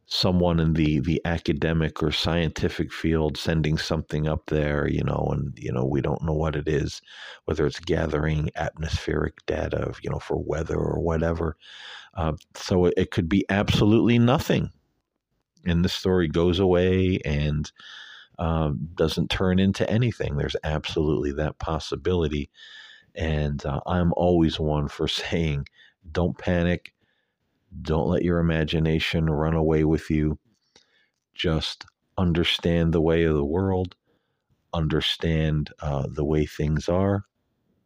someone 0.07 0.59
in 0.59 0.73
the 0.73 0.99
the 1.01 1.21
academic 1.25 2.03
or 2.03 2.11
scientific 2.11 2.93
field 2.93 3.37
sending 3.37 3.79
something 3.79 4.27
up 4.27 4.47
there 4.47 4.89
you 4.89 5.05
know 5.05 5.29
and 5.33 5.57
you 5.59 5.73
know 5.73 5.85
we 5.85 6.01
don't 6.01 6.23
know 6.25 6.33
what 6.33 6.57
it 6.57 6.67
is 6.67 7.01
whether 7.45 7.65
it's 7.65 7.79
gathering 7.79 8.51
atmospheric 8.57 9.35
data 9.47 9.93
you 10.03 10.11
know 10.11 10.19
for 10.19 10.37
weather 10.37 10.77
or 10.77 10.99
whatever 10.99 11.57
uh, 12.15 12.33
so 12.55 12.87
it, 12.87 13.11
could 13.11 13.29
be 13.29 13.45
absolutely 13.49 14.19
nothing. 14.19 14.71
And 15.65 15.85
the 15.85 15.89
story 15.89 16.29
goes 16.29 16.59
away 16.59 17.21
and 17.25 17.71
um, 18.39 18.89
doesn't 18.95 19.31
turn 19.31 19.59
into 19.59 19.89
anything. 19.91 20.37
There's 20.37 20.57
absolutely 20.65 21.33
that 21.33 21.59
possibility 21.59 22.51
and 23.17 23.67
uh, 23.67 23.81
i'm 23.87 24.13
always 24.17 24.61
one 24.61 24.89
for 24.89 25.09
saying 25.23 25.67
don't 26.13 26.39
panic 26.39 26.93
don't 27.83 28.09
let 28.09 28.23
your 28.23 28.39
imagination 28.39 29.31
run 29.31 29.55
away 29.55 29.85
with 29.85 30.11
you. 30.11 30.39
Just 31.35 31.87
understand 32.19 32.93
the 32.93 33.01
way 33.01 33.25
of 33.25 33.37
the 33.37 33.45
world, 33.45 33.97
understand 34.75 35.71
uh, 35.81 36.07
the 36.13 36.25
way 36.25 36.47
things 36.47 36.89
are. 36.89 37.25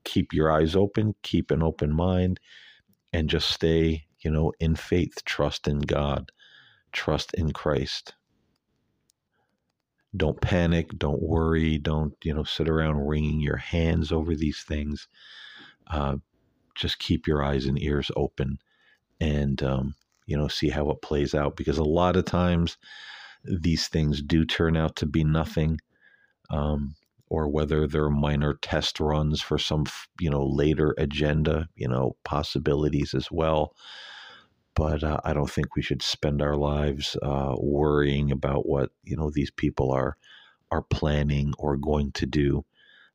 Keep 0.05 0.33
your 0.33 0.53
eyes 0.53 0.77
open, 0.77 1.15
keep 1.23 1.51
an 1.51 1.63
open 1.63 1.95
mind, 1.95 2.41
and 3.13 3.31
just 3.31 3.51
stay, 3.51 4.05
you 4.21 4.31
know, 4.31 4.53
in 4.61 4.77
faith. 4.77 5.25
Trust 5.25 5.69
in 5.69 5.81
God, 5.81 6.31
trust 6.93 7.35
in 7.35 7.53
Christ. 7.53 8.15
Don't 10.17 10.41
panic, 10.41 10.91
don't 10.99 11.23
worry, 11.23 11.79
don't, 11.79 12.15
you 12.25 12.35
know, 12.35 12.45
sit 12.45 12.69
around 12.69 13.07
wringing 13.07 13.41
your 13.41 13.57
hands 13.57 14.13
over 14.13 14.35
these 14.37 14.63
things. 14.63 15.09
Uh, 15.89 16.17
just 16.75 16.99
keep 16.99 17.27
your 17.27 17.43
eyes 17.45 17.67
and 17.67 17.81
ears 17.83 18.11
open 18.17 18.59
and 19.21 19.63
um, 19.63 19.95
you 20.27 20.37
know 20.37 20.49
see 20.49 20.69
how 20.71 20.91
it 20.91 21.03
plays 21.03 21.35
out 21.35 21.57
because 21.57 21.79
a 21.79 21.85
lot 21.85 22.17
of 22.17 22.25
times 22.25 22.77
these 23.45 23.89
things 23.89 24.23
do 24.23 24.45
turn 24.45 24.77
out 24.77 24.97
to 24.97 25.07
be 25.07 25.25
nothing 25.25 25.79
um, 26.51 26.95
or 27.29 27.49
whether 27.49 27.87
they're 27.87 28.11
minor 28.11 28.55
test 28.55 29.01
runs 29.01 29.41
for 29.41 29.59
some 29.59 29.85
you 30.21 30.31
know 30.31 30.47
later 30.47 30.95
agenda 30.99 31.69
you 31.77 31.89
know 31.89 32.17
possibilities 32.25 33.15
as 33.15 33.31
well 33.31 33.75
but 34.75 35.03
uh, 35.03 35.19
i 35.25 35.33
don't 35.33 35.51
think 35.51 35.75
we 35.77 35.83
should 35.83 36.03
spend 36.03 36.43
our 36.43 36.57
lives 36.57 37.17
uh, 37.23 37.55
worrying 37.59 38.31
about 38.31 38.67
what 38.67 38.91
you 39.03 39.17
know 39.17 39.31
these 39.31 39.51
people 39.51 39.91
are 39.91 40.17
are 40.71 40.83
planning 40.83 41.53
or 41.59 41.77
going 41.77 42.11
to 42.13 42.27
do 42.27 42.65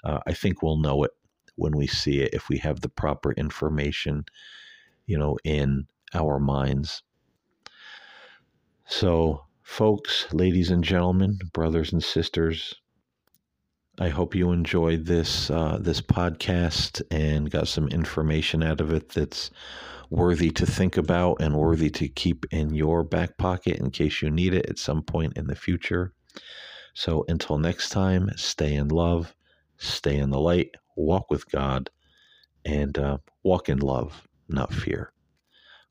uh, 0.03 0.19
i 0.27 0.33
think 0.33 0.61
we'll 0.61 0.77
know 0.77 1.03
it 1.03 1.11
when 1.55 1.75
we 1.75 1.87
see 1.87 2.21
it 2.21 2.33
if 2.33 2.47
we 2.49 2.57
have 2.57 2.81
the 2.81 2.89
proper 2.89 3.33
information 3.33 4.25
you 5.05 5.17
know 5.17 5.37
in 5.43 5.87
our 6.13 6.39
minds. 6.39 7.03
So, 8.85 9.45
folks, 9.61 10.27
ladies 10.33 10.71
and 10.71 10.83
gentlemen, 10.83 11.39
brothers 11.53 11.93
and 11.93 12.03
sisters, 12.03 12.75
I 14.01 14.07
hope 14.07 14.33
you 14.33 14.51
enjoyed 14.53 15.05
this 15.05 15.51
uh, 15.51 15.77
this 15.81 15.99
podcast 15.99 17.01
and 17.11 17.51
got 17.51 17.67
some 17.67 17.89
information 17.89 18.63
out 18.63 18.79
of 18.79 18.93
it 18.93 19.09
that's 19.09 19.51
worthy 20.09 20.51
to 20.51 20.65
think 20.65 20.95
about 20.95 21.41
and 21.41 21.53
worthy 21.53 21.89
to 21.89 22.07
keep 22.07 22.45
in 22.51 22.73
your 22.73 23.03
back 23.03 23.37
pocket 23.37 23.77
in 23.77 23.91
case 23.91 24.21
you 24.21 24.31
need 24.31 24.53
it 24.53 24.67
at 24.67 24.79
some 24.79 25.03
point 25.03 25.37
in 25.37 25.47
the 25.47 25.55
future. 25.55 26.13
So 26.93 27.25
until 27.27 27.57
next 27.57 27.89
time, 27.89 28.29
stay 28.37 28.73
in 28.73 28.87
love, 28.87 29.35
stay 29.77 30.17
in 30.17 30.29
the 30.29 30.39
light, 30.39 30.71
walk 30.95 31.29
with 31.29 31.49
God, 31.51 31.89
and 32.63 32.97
uh, 32.97 33.17
walk 33.43 33.67
in 33.67 33.79
love, 33.79 34.25
not 34.47 34.73
fear. 34.73 35.11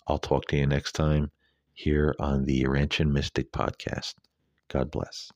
I'll 0.07 0.19
talk 0.19 0.47
to 0.47 0.57
you 0.57 0.67
next 0.67 0.93
time 0.93 1.31
here 1.75 2.15
on 2.19 2.45
the 2.45 2.65
Urantian 2.65 3.13
Mystic 3.13 3.53
Podcast. 3.53 4.15
God 4.69 4.91
bless. 4.91 5.31